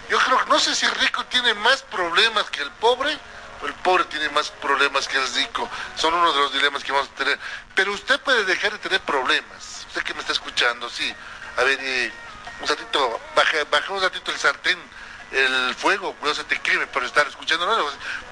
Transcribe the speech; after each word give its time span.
Yo 0.10 0.18
creo 0.20 0.44
que 0.44 0.50
no 0.50 0.60
sé 0.60 0.76
si 0.76 0.86
el 0.86 0.96
rico 0.96 1.26
tiene 1.26 1.54
más 1.56 1.82
problemas 1.84 2.50
que 2.50 2.62
el 2.62 2.72
pobre 2.72 3.18
el 3.66 3.74
pobre 3.76 4.04
tiene 4.06 4.30
más 4.30 4.50
problemas 4.50 5.08
que 5.08 5.18
el 5.18 5.34
rico. 5.36 5.70
Son 5.96 6.14
uno 6.14 6.32
de 6.34 6.40
los 6.40 6.54
dilemas 6.54 6.84
que 6.84 6.92
vamos 6.92 7.10
a 7.10 7.16
tener. 7.16 7.40
Pero 7.76 7.94
usted 7.94 8.20
puede 8.20 8.46
dejar 8.46 8.74
de 8.74 8.80
tener 8.80 9.00
problemas. 9.02 9.86
Usted 9.88 10.04
que 10.04 10.14
me 10.14 10.22
está 10.22 10.34
escuchando, 10.34 10.90
sí. 10.90 11.14
A 11.58 11.64
ver, 11.64 12.12
un 12.62 12.68
ratito, 12.68 13.20
baja, 13.36 13.58
baja 13.72 13.94
un 13.94 14.02
ratito 14.02 14.32
el 14.32 14.38
sartén, 14.38 14.78
el 15.32 15.76
fuego, 15.76 16.16
no 16.22 16.34
se 16.34 16.44
te 16.44 16.60
queme 16.60 16.88
por 16.88 17.04
estar 17.04 17.28
escuchando. 17.28 17.66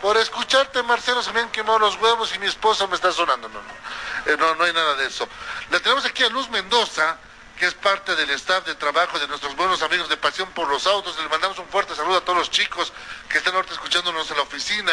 Por 0.01 0.17
escucharte, 0.17 0.83
Marcelo, 0.83 1.21
se 1.21 1.31
me 1.31 1.39
han 1.39 1.51
quemado 1.51 1.79
los 1.79 1.95
huevos 1.97 2.33
y 2.35 2.39
mi 2.39 2.47
esposa 2.47 2.87
me 2.87 2.95
está 2.95 3.11
sonando. 3.11 3.47
No, 3.49 3.61
no, 3.61 4.31
eh, 4.31 4.37
no, 4.37 4.55
no 4.55 4.63
hay 4.63 4.73
nada 4.73 4.95
de 4.95 5.07
eso. 5.07 5.27
La 5.69 5.79
tenemos 5.79 6.05
aquí 6.05 6.23
a 6.23 6.29
Luz 6.29 6.49
Mendoza 6.49 7.17
que 7.61 7.67
es 7.67 7.75
parte 7.75 8.15
del 8.15 8.31
staff 8.31 8.65
de 8.65 8.73
trabajo 8.73 9.19
de 9.19 9.27
nuestros 9.27 9.55
buenos 9.55 9.83
amigos 9.83 10.09
de 10.09 10.17
Pasión 10.17 10.49
por 10.49 10.67
los 10.67 10.87
Autos. 10.87 11.15
Le 11.21 11.29
mandamos 11.29 11.59
un 11.59 11.67
fuerte 11.67 11.93
saludo 11.93 12.17
a 12.17 12.21
todos 12.21 12.39
los 12.39 12.49
chicos 12.49 12.91
que 13.29 13.37
están 13.37 13.53
ahorita 13.53 13.75
escuchándonos 13.75 14.31
en 14.31 14.37
la 14.37 14.41
oficina, 14.41 14.91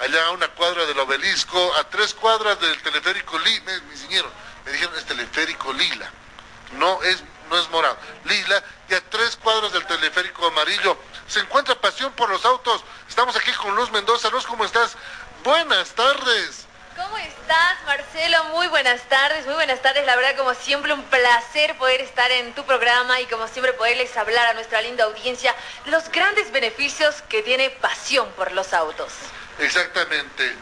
allá 0.00 0.26
a 0.26 0.32
una 0.32 0.48
cuadra 0.48 0.84
del 0.84 0.98
obelisco, 0.98 1.76
a 1.76 1.84
tres 1.84 2.14
cuadras 2.14 2.58
del 2.58 2.82
teleférico 2.82 3.38
Lila, 3.38 3.80
mi 3.88 3.96
señor, 3.96 4.28
me 4.66 4.72
dijeron 4.72 4.96
es 4.96 5.04
teleférico 5.04 5.72
Lila, 5.72 6.10
no 6.72 7.00
es, 7.04 7.22
no 7.50 7.56
es 7.56 7.70
morado, 7.70 7.96
Lila, 8.24 8.64
y 8.88 8.94
a 8.94 9.10
tres 9.10 9.36
cuadras 9.36 9.72
del 9.72 9.86
teleférico 9.86 10.44
amarillo. 10.48 10.98
Se 11.28 11.38
encuentra 11.38 11.80
Pasión 11.80 12.12
por 12.14 12.28
los 12.30 12.44
Autos. 12.44 12.82
Estamos 13.08 13.36
aquí 13.36 13.52
con 13.52 13.76
Luz 13.76 13.92
Mendoza. 13.92 14.28
Luz, 14.30 14.44
¿cómo 14.44 14.64
estás? 14.64 14.96
Buenas 15.44 15.90
tardes. 15.90 16.67
¿Cómo 16.98 17.16
estás, 17.18 17.84
Marcelo? 17.86 18.44
Muy 18.46 18.66
buenas 18.66 19.00
tardes, 19.08 19.46
muy 19.46 19.54
buenas 19.54 19.80
tardes. 19.80 20.04
La 20.04 20.16
verdad, 20.16 20.36
como 20.36 20.52
siempre, 20.54 20.92
un 20.92 21.04
placer 21.04 21.78
poder 21.78 22.00
estar 22.00 22.28
en 22.32 22.52
tu 22.54 22.64
programa 22.64 23.20
y 23.20 23.26
como 23.26 23.46
siempre 23.46 23.72
poderles 23.74 24.16
hablar 24.16 24.48
a 24.48 24.54
nuestra 24.54 24.82
linda 24.82 25.04
audiencia 25.04 25.54
los 25.84 26.10
grandes 26.10 26.50
beneficios 26.50 27.22
que 27.28 27.42
tiene 27.44 27.70
pasión 27.70 28.28
por 28.32 28.50
los 28.50 28.72
autos. 28.72 29.12
Exactamente. 29.60 30.56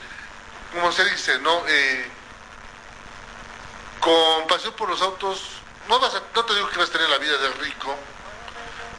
Como 0.75 0.93
se 0.93 1.07
dice, 1.07 1.39
¿no? 1.39 1.63
Eh, 1.67 2.07
con 4.01 4.47
pasión 4.47 4.75
por 4.75 4.91
los 4.91 5.01
autos, 5.01 5.41
no, 5.89 5.99
vas 5.99 6.15
a, 6.17 6.23
no 6.35 6.45
te 6.45 6.55
digo 6.55 6.69
que 6.69 6.79
vas 6.79 6.91
a 6.91 6.93
tener 6.93 7.09
la 7.09 7.19
vida 7.19 7.39
de 7.39 7.49
rico, 7.55 7.97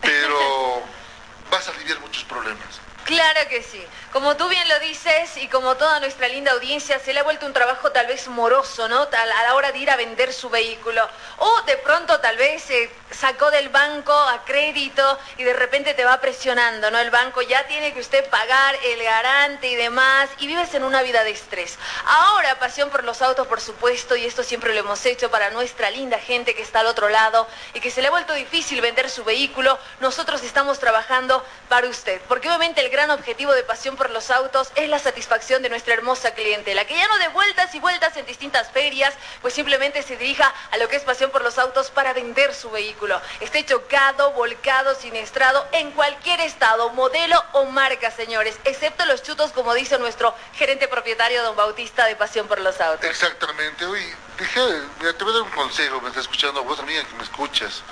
pero 0.01 0.81
vas 1.51 1.67
a 1.67 1.71
aliviar 1.71 1.99
muchos 1.99 2.23
problemas. 2.23 2.79
Claro 3.07 3.47
que 3.47 3.63
sí. 3.63 3.81
Como 4.11 4.35
tú 4.35 4.49
bien 4.49 4.67
lo 4.67 4.79
dices 4.79 5.37
y 5.37 5.47
como 5.47 5.77
toda 5.77 6.01
nuestra 6.01 6.27
linda 6.27 6.51
audiencia, 6.51 6.99
se 6.99 7.13
le 7.13 7.21
ha 7.21 7.23
vuelto 7.23 7.45
un 7.45 7.53
trabajo 7.53 7.89
tal 7.91 8.05
vez 8.05 8.27
moroso, 8.27 8.89
¿no? 8.89 9.03
A 9.03 9.25
la 9.25 9.55
hora 9.55 9.71
de 9.71 9.77
ir 9.77 9.89
a 9.89 9.95
vender 9.95 10.33
su 10.33 10.49
vehículo. 10.49 11.07
O 11.37 11.61
de 11.61 11.77
pronto 11.77 12.19
tal 12.19 12.35
vez 12.35 12.63
se 12.63 12.89
sacó 13.09 13.49
del 13.49 13.69
banco 13.69 14.11
a 14.11 14.43
crédito 14.43 15.17
y 15.37 15.45
de 15.45 15.53
repente 15.53 15.93
te 15.93 16.03
va 16.03 16.19
presionando, 16.19 16.91
¿no? 16.91 16.99
El 16.99 17.09
banco 17.09 17.41
ya 17.41 17.65
tiene 17.67 17.93
que 17.93 18.01
usted 18.01 18.29
pagar 18.29 18.75
el 18.83 19.01
garante 19.01 19.67
y 19.67 19.75
demás 19.75 20.29
y 20.39 20.47
vives 20.47 20.73
en 20.73 20.83
una 20.83 21.01
vida 21.01 21.23
de 21.23 21.31
estrés. 21.31 21.79
Ahora, 22.05 22.59
pasión 22.59 22.89
por 22.89 23.05
los 23.05 23.21
autos, 23.21 23.47
por 23.47 23.61
supuesto, 23.61 24.17
y 24.17 24.25
esto 24.25 24.43
siempre 24.43 24.73
lo 24.73 24.81
hemos 24.81 25.05
hecho 25.05 25.31
para 25.31 25.49
nuestra 25.51 25.91
linda 25.91 26.19
gente 26.19 26.55
que 26.55 26.61
está 26.61 26.81
al 26.81 26.87
otro 26.87 27.07
lado 27.07 27.47
y 27.73 27.79
que 27.79 27.91
se 27.91 28.01
le 28.01 28.07
ha 28.07 28.11
vuelto 28.11 28.33
difícil 28.33 28.81
vender 28.81 29.09
su 29.09 29.23
vehículo, 29.23 29.79
nosotros 30.01 30.43
estamos 30.43 30.79
trabajando 30.79 31.45
para 31.69 31.87
usted. 31.87 32.19
Porque 32.27 32.49
obviamente 32.49 32.81
el 32.81 32.96
gran 32.97 33.11
objetivo 33.11 33.53
de 33.53 33.61
Pasión 33.61 33.95
por 33.95 34.09
los 34.09 34.31
Autos 34.31 34.71
es 34.73 34.89
la 34.89 34.97
satisfacción 34.97 35.61
de 35.61 35.69
nuestra 35.69 35.93
hermosa 35.93 36.31
clientela, 36.31 36.83
que 36.85 36.97
ya 36.97 37.07
no 37.07 37.19
de 37.19 37.27
vueltas 37.27 37.75
y 37.75 37.79
vueltas 37.79 38.17
en 38.17 38.25
distintas 38.25 38.71
ferias, 38.71 39.13
pues 39.43 39.53
simplemente 39.53 40.01
se 40.01 40.17
dirija 40.17 40.51
a 40.71 40.77
lo 40.77 40.89
que 40.89 40.95
es 40.95 41.03
Pasión 41.03 41.29
por 41.29 41.43
los 41.43 41.59
Autos 41.59 41.91
para 41.91 42.13
vender 42.13 42.55
su 42.55 42.71
vehículo. 42.71 43.21
Esté 43.39 43.63
chocado, 43.63 44.31
volcado, 44.31 44.95
siniestrado, 44.95 45.63
en 45.73 45.91
cualquier 45.91 46.41
estado, 46.41 46.89
modelo 46.89 47.39
o 47.51 47.65
marca, 47.65 48.09
señores, 48.09 48.57
excepto 48.63 49.05
los 49.05 49.21
chutos, 49.21 49.51
como 49.51 49.75
dice 49.75 49.99
nuestro 49.99 50.33
gerente 50.55 50.87
propietario, 50.87 51.43
don 51.43 51.55
Bautista, 51.55 52.05
de 52.05 52.15
Pasión 52.15 52.47
por 52.47 52.59
los 52.61 52.81
Autos. 52.81 53.07
Exactamente. 53.07 53.85
Oye, 53.85 54.11
dije, 54.39 54.59
mira, 54.99 55.13
te 55.13 55.23
voy 55.23 55.33
a 55.33 55.37
dar 55.37 55.43
un 55.43 55.51
consejo, 55.51 56.01
me 56.01 56.07
está 56.07 56.21
escuchando 56.21 56.63
vos, 56.63 56.79
amiga, 56.79 57.03
que 57.03 57.13
me 57.13 57.23
escuchas. 57.23 57.83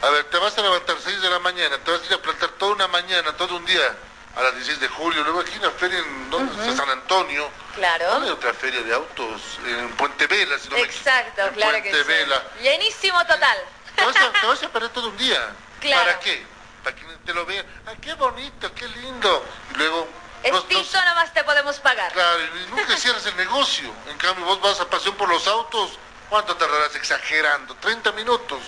A 0.00 0.08
ver, 0.08 0.24
te 0.24 0.38
vas 0.38 0.56
a 0.56 0.62
levantar 0.62 0.96
6 1.04 1.20
de 1.20 1.28
la 1.28 1.38
mañana, 1.40 1.76
te 1.84 1.90
vas 1.90 2.00
a 2.00 2.06
ir 2.06 2.14
a 2.14 2.22
plantar 2.22 2.48
toda 2.52 2.72
una 2.72 2.88
mañana, 2.88 3.36
todo 3.36 3.56
un 3.56 3.66
día 3.66 3.94
a 4.36 4.42
las 4.42 4.54
16 4.54 4.80
de 4.80 4.88
julio, 4.88 5.22
luego 5.22 5.40
aquí 5.40 5.56
una 5.58 5.70
feria 5.70 5.98
en 5.98 6.76
San 6.76 6.88
Antonio. 6.90 7.48
Claro. 7.74 8.06
¿Dónde 8.10 8.28
hay 8.28 8.32
otra 8.32 8.52
feria 8.54 8.82
de 8.82 8.94
autos? 8.94 9.40
En 9.66 9.90
Puente 9.96 10.26
Vela, 10.26 10.58
si 10.58 10.68
no 10.68 10.76
me 10.76 10.82
Exacto, 10.82 11.42
en 11.46 11.54
claro 11.54 11.72
Puente 11.72 11.90
que 11.90 12.02
Vela. 12.02 12.42
sí. 12.58 12.62
Llenísimo 12.64 13.20
total. 13.26 13.58
Te 13.94 14.04
vas, 14.04 14.16
a, 14.16 14.32
te 14.32 14.46
vas 14.46 14.62
a 14.62 14.68
perder 14.70 14.90
todo 14.90 15.08
un 15.08 15.16
día. 15.16 15.54
Claro. 15.80 16.04
¿Para 16.04 16.18
qué? 16.20 16.44
Para 16.82 16.96
que 16.96 17.02
te 17.24 17.32
lo 17.34 17.46
vean. 17.46 17.64
¡Ah, 17.86 17.92
qué 18.00 18.14
bonito, 18.14 18.74
qué 18.74 18.88
lindo! 18.88 19.44
Y 19.72 19.78
luego... 19.78 20.08
no- 20.50 20.58
Estito 20.58 21.04
nomás 21.04 21.32
te 21.32 21.42
podemos 21.44 21.78
pagar. 21.80 22.12
Claro, 22.12 22.38
y 22.44 22.70
nunca 22.70 22.96
cierras 22.96 23.24
el 23.26 23.36
negocio. 23.36 23.90
En 24.08 24.18
cambio, 24.18 24.44
vos 24.44 24.60
vas 24.60 24.80
a 24.80 24.90
pasión 24.90 25.14
por 25.16 25.28
los 25.28 25.46
autos. 25.46 25.92
¿Cuánto 26.28 26.56
tardarás 26.56 26.94
exagerando? 26.96 27.74
30 27.76 28.10
minutos. 28.12 28.60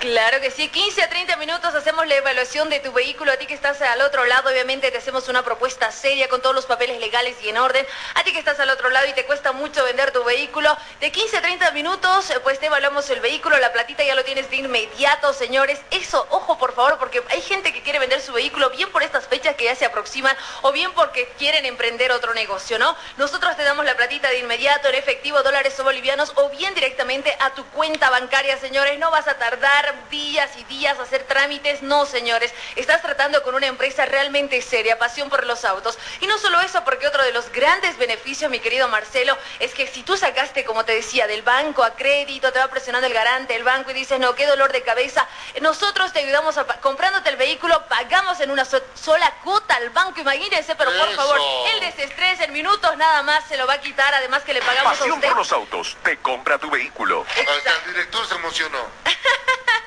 Claro 0.00 0.40
que 0.40 0.50
sí, 0.50 0.68
15 0.68 1.02
a 1.02 1.10
30 1.10 1.36
minutos 1.36 1.74
hacemos 1.74 2.06
la 2.06 2.14
evaluación 2.14 2.70
de 2.70 2.80
tu 2.80 2.90
vehículo. 2.90 3.32
A 3.32 3.36
ti 3.36 3.44
que 3.44 3.52
estás 3.52 3.82
al 3.82 4.00
otro 4.00 4.24
lado, 4.24 4.48
obviamente 4.48 4.90
te 4.90 4.96
hacemos 4.96 5.28
una 5.28 5.44
propuesta 5.44 5.92
seria 5.92 6.26
con 6.30 6.40
todos 6.40 6.54
los 6.54 6.64
papeles 6.64 6.98
legales 7.00 7.36
y 7.42 7.50
en 7.50 7.58
orden. 7.58 7.86
A 8.14 8.24
ti 8.24 8.32
que 8.32 8.38
estás 8.38 8.58
al 8.60 8.70
otro 8.70 8.88
lado 8.88 9.06
y 9.08 9.12
te 9.12 9.26
cuesta 9.26 9.52
mucho 9.52 9.84
vender 9.84 10.10
tu 10.10 10.24
vehículo, 10.24 10.74
de 11.00 11.12
15 11.12 11.36
a 11.36 11.42
30 11.42 11.70
minutos, 11.72 12.30
eh, 12.30 12.40
pues 12.40 12.58
te 12.58 12.66
evaluamos 12.66 13.10
el 13.10 13.20
vehículo, 13.20 13.58
la 13.58 13.74
platita 13.74 14.02
ya 14.02 14.14
lo 14.14 14.24
tienes 14.24 14.48
de 14.48 14.56
inmediato, 14.56 15.34
señores. 15.34 15.78
Eso, 15.90 16.26
ojo 16.30 16.56
por 16.56 16.74
favor, 16.74 16.96
porque 16.96 17.22
hay 17.28 17.42
gente 17.42 17.70
que 17.74 17.82
quiere 17.82 17.98
vender 17.98 18.22
su 18.22 18.32
vehículo 18.32 18.70
bien 18.70 18.90
por 18.90 19.02
estas 19.02 19.26
fechas 19.26 19.54
que 19.54 19.64
ya 19.64 19.74
se 19.74 19.84
aproximan 19.84 20.34
o 20.62 20.72
bien 20.72 20.92
porque 20.92 21.28
quieren 21.36 21.66
emprender 21.66 22.10
otro 22.12 22.32
negocio, 22.32 22.78
¿no? 22.78 22.96
Nosotros 23.18 23.54
te 23.54 23.64
damos 23.64 23.84
la 23.84 23.98
platita 23.98 24.30
de 24.30 24.38
inmediato 24.38 24.88
en 24.88 24.94
efectivo, 24.94 25.42
dólares 25.42 25.78
o 25.78 25.84
bolivianos 25.84 26.32
o 26.36 26.48
bien 26.48 26.74
directamente 26.74 27.36
a 27.38 27.50
tu 27.50 27.66
cuenta 27.66 28.08
bancaria, 28.08 28.56
señores. 28.56 28.98
No 28.98 29.10
vas 29.10 29.28
a 29.28 29.34
tardar 29.34 29.89
días 30.10 30.50
y 30.56 30.64
días 30.64 30.98
a 30.98 31.02
hacer 31.02 31.24
trámites. 31.24 31.82
No, 31.82 32.06
señores, 32.06 32.52
estás 32.76 33.02
tratando 33.02 33.42
con 33.42 33.54
una 33.54 33.66
empresa 33.66 34.06
realmente 34.06 34.60
seria, 34.62 34.98
pasión 34.98 35.28
por 35.28 35.46
los 35.46 35.64
autos. 35.64 35.98
Y 36.20 36.26
no 36.26 36.38
solo 36.38 36.60
eso, 36.60 36.84
porque 36.84 37.06
otro 37.06 37.22
de 37.22 37.32
los 37.32 37.50
grandes 37.52 37.96
beneficios, 37.98 38.50
mi 38.50 38.60
querido 38.60 38.88
Marcelo, 38.88 39.36
es 39.58 39.74
que 39.74 39.86
si 39.86 40.02
tú 40.02 40.16
sacaste, 40.16 40.64
como 40.64 40.84
te 40.84 40.92
decía, 40.92 41.26
del 41.26 41.42
banco 41.42 41.84
a 41.84 41.94
crédito, 41.94 42.52
te 42.52 42.58
va 42.58 42.68
presionando 42.68 43.06
el 43.06 43.14
garante, 43.14 43.54
el 43.56 43.64
banco 43.64 43.90
y 43.90 43.94
dices, 43.94 44.18
no, 44.18 44.34
qué 44.34 44.46
dolor 44.46 44.72
de 44.72 44.82
cabeza, 44.82 45.26
nosotros 45.60 46.12
te 46.12 46.20
ayudamos 46.20 46.58
a, 46.58 46.64
comprándote 46.80 47.30
el 47.30 47.36
vehículo, 47.36 47.86
pagamos 47.88 48.40
en 48.40 48.50
una 48.50 48.64
sola 48.64 49.34
cuota 49.42 49.76
al 49.76 49.90
banco, 49.90 50.20
imagínense, 50.20 50.74
pero 50.76 50.90
por 50.92 51.14
favor, 51.14 51.40
el 51.74 51.80
desestrés 51.80 52.40
en 52.40 52.52
minutos 52.52 52.96
nada 52.96 53.22
más 53.22 53.44
se 53.48 53.56
lo 53.56 53.66
va 53.66 53.74
a 53.74 53.80
quitar, 53.80 54.12
además 54.14 54.42
que 54.42 54.54
le 54.54 54.60
pagamos 54.60 54.92
Pasión 54.92 55.12
a 55.12 55.14
usted. 55.14 55.28
por 55.28 55.38
los 55.38 55.52
autos, 55.52 55.96
te 56.02 56.16
compra 56.18 56.58
tu 56.58 56.70
vehículo. 56.70 57.24
el 57.36 57.92
director 57.92 58.26
se 58.26 58.34
emocionó. 58.34 58.78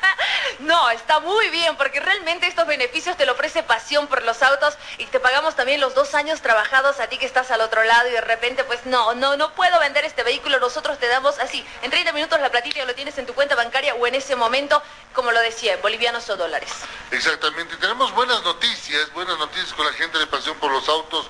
No, 0.64 0.90
está 0.92 1.20
muy 1.20 1.50
bien, 1.50 1.76
porque 1.76 2.00
realmente 2.00 2.48
estos 2.48 2.66
beneficios 2.66 3.18
te 3.18 3.26
lo 3.26 3.34
ofrece 3.34 3.64
Pasión 3.64 4.08
por 4.08 4.24
los 4.24 4.42
autos 4.42 4.78
y 4.98 5.06
te 5.08 5.20
pagamos 5.20 5.56
también 5.56 5.82
los 5.82 5.94
dos 5.94 6.16
años 6.16 6.42
trabajados 6.42 7.02
a 7.02 7.08
ti 7.08 7.18
que 7.18 7.26
estás 7.26 7.52
al 7.52 7.60
otro 7.60 7.84
lado 7.84 8.08
y 8.08 8.12
de 8.12 8.22
repente, 8.22 8.64
pues 8.64 8.86
no, 8.86 9.14
no, 9.14 9.36
no 9.36 9.54
puedo 9.56 9.78
vender 9.80 10.06
este 10.06 10.24
vehículo, 10.24 10.60
nosotros 10.60 10.98
te 11.00 11.08
damos 11.08 11.38
así, 11.40 11.66
en 11.82 11.92
30 11.92 12.14
minutos 12.14 12.40
la 12.40 12.50
platita 12.50 12.78
ya 12.78 12.86
lo 12.86 12.96
tienes 12.96 13.18
en 13.18 13.26
tu 13.26 13.34
cuenta 13.34 13.56
bancaria 13.56 13.94
o 13.96 14.08
en 14.08 14.16
ese 14.16 14.38
momento, 14.38 14.82
como 15.14 15.34
lo 15.34 15.42
decía, 15.42 15.76
bolivianos 15.78 16.30
o 16.30 16.38
dólares. 16.38 16.72
Exactamente, 17.12 17.76
tenemos 17.76 18.14
buenas 18.14 18.42
noticias, 18.44 19.12
buenas 19.12 19.38
noticias 19.38 19.74
con 19.74 19.86
la 19.86 19.92
gente 19.94 20.18
de 20.18 20.28
Pasión 20.28 20.58
por 20.60 20.72
los 20.72 20.88
autos. 20.88 21.28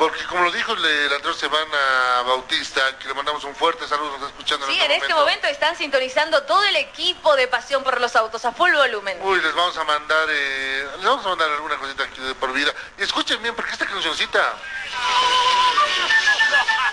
Porque 0.00 0.24
como 0.24 0.44
lo 0.44 0.50
dijo 0.50 0.74
la 0.76 1.16
anterior 1.16 1.34
semana 1.34 2.22
Bautista, 2.24 2.80
que 2.98 3.06
le 3.06 3.12
mandamos 3.12 3.44
un 3.44 3.54
fuerte 3.54 3.86
saludo, 3.86 4.12
nos 4.12 4.16
está 4.16 4.28
escuchando. 4.28 4.66
Sí, 4.66 4.72
en 4.72 4.90
este, 4.92 4.96
este 4.96 5.12
momento. 5.12 5.46
están 5.46 5.76
sintonizando 5.76 6.42
todo 6.44 6.64
el 6.64 6.76
equipo 6.76 7.36
de 7.36 7.46
Pasión 7.48 7.84
por 7.84 8.00
los 8.00 8.16
Autos 8.16 8.42
a 8.46 8.52
full 8.52 8.72
volumen. 8.72 9.18
Uy, 9.20 9.42
les 9.42 9.54
vamos 9.54 9.76
a 9.76 9.84
mandar, 9.84 10.26
eh, 10.30 10.88
les 10.96 11.04
vamos 11.04 11.26
a 11.26 11.28
mandar 11.28 11.50
alguna 11.50 11.76
cosita 11.76 12.04
aquí 12.04 12.18
de 12.22 12.34
por 12.34 12.50
vida. 12.54 12.72
Y 12.96 13.02
escuchen 13.02 13.42
bien, 13.42 13.54
porque 13.54 13.72
esta 13.72 13.84
cancioncita... 13.84 14.54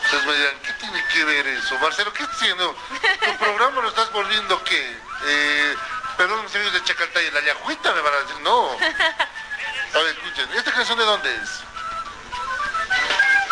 Ustedes 0.03 0.25
me 0.25 0.33
dirán, 0.33 0.59
¿qué 0.63 0.73
tiene 0.73 1.05
que 1.13 1.23
ver 1.23 1.47
eso? 1.47 1.79
Marcelo, 1.79 2.11
¿qué 2.11 2.23
estás 2.23 2.41
haciendo? 2.41 2.75
¿Tu 3.23 3.37
programa 3.39 3.83
lo 3.83 3.87
estás 3.87 4.11
volviendo 4.11 4.61
qué? 4.65 4.97
Eh, 5.27 5.75
perdón, 6.17 6.43
mis 6.43 6.53
amigos 6.55 6.73
de 6.73 6.83
Chacaltaya, 6.83 7.31
la 7.31 7.39
yajuita 7.39 7.93
me 7.93 8.01
van 8.01 8.13
a 8.13 8.17
decir, 8.17 8.41
no. 8.41 8.71
A 9.93 9.97
ver, 9.99 10.07
escuchen, 10.07 10.49
¿esta 10.57 10.73
canción 10.73 10.97
de 10.97 11.05
dónde 11.05 11.33
es? 11.33 11.63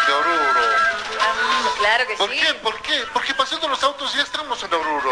De 0.07 0.13
Oruro. 0.13 0.61
Ah, 1.21 1.69
claro 1.79 2.07
que 2.07 2.15
¿Por 2.15 2.29
sí. 2.31 2.39
qué? 2.39 2.53
¿Por 2.55 2.81
qué? 2.81 3.03
Porque 3.13 3.33
pasando 3.33 3.67
los 3.67 3.83
autos 3.83 4.13
ya 4.13 4.23
estamos 4.23 4.61
en 4.63 4.73
Oruro. 4.73 5.11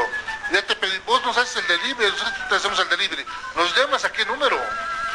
Ya 0.51 0.61
te 0.65 0.75
pedí, 0.75 0.97
vos 1.05 1.23
nos 1.25 1.35
haces 1.37 1.55
el 1.57 1.67
delivery, 1.67 2.11
nosotros 2.11 2.33
te 2.49 2.55
hacemos 2.55 2.79
el 2.79 2.89
delivery. 2.89 3.25
¿Nos 3.55 3.75
llamas 3.75 4.03
a 4.05 4.11
qué 4.11 4.25
número? 4.25 4.59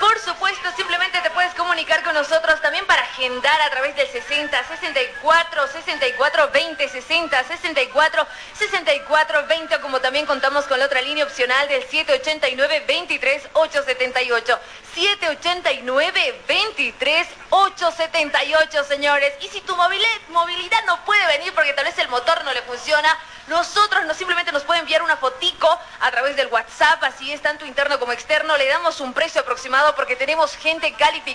Por 0.01 0.19
supuesto, 0.21 0.69
simplemente 0.77 1.21
te 1.21 1.28
puedes 1.39 1.55
comunicar 1.55 2.03
con 2.03 2.15
nosotros 2.15 2.61
también 2.61 2.85
para 2.87 3.03
agendar 3.03 3.61
a 3.61 3.71
través 3.71 3.95
del 3.95 4.09
60 4.09 4.61
64 4.65 5.69
64 5.69 6.51
20 6.51 6.89
60 6.89 7.45
64 7.45 8.27
64 8.55 9.47
20 9.47 9.81
como 9.81 10.01
también 10.01 10.27
contamos 10.27 10.65
con 10.65 10.81
la 10.81 10.87
otra 10.87 11.01
línea 11.01 11.25
opcional 11.25 11.69
del 11.69 11.83
789 11.83 12.83
23 12.89 13.51
878 13.53 14.59
789 14.97 16.41
23 16.49 17.29
878 17.51 18.85
señores. 18.85 19.33
Y 19.41 19.47
si 19.47 19.61
tu 19.61 19.77
movilidad 19.77 20.85
no 20.87 21.05
puede 21.05 21.25
venir 21.29 21.55
porque 21.55 21.73
tal 21.73 21.85
vez 21.85 21.97
el 21.99 22.09
motor 22.09 22.45
no 22.45 22.53
le 22.53 22.63
funciona 22.63 23.17
nosotros 23.49 24.05
no 24.05 24.15
simplemente 24.15 24.53
nos 24.53 24.63
puede 24.65 24.81
enviar 24.81 25.03
una 25.03 25.17
fotico 25.17 25.69
a 26.01 26.11
través 26.11 26.37
del 26.37 26.49
WhatsApp, 26.49 27.03
así 27.03 27.33
es, 27.33 27.41
tanto 27.41 27.65
interno 27.65 27.99
como 27.99 28.13
externo. 28.13 28.57
Le 28.57 28.69
damos 28.69 29.01
un 29.01 29.15
precio 29.15 29.41
aproximado 29.41 29.95
porque 29.95 30.17
tenemos 30.17 30.55
gente 30.57 30.93
calificada, 30.93 31.28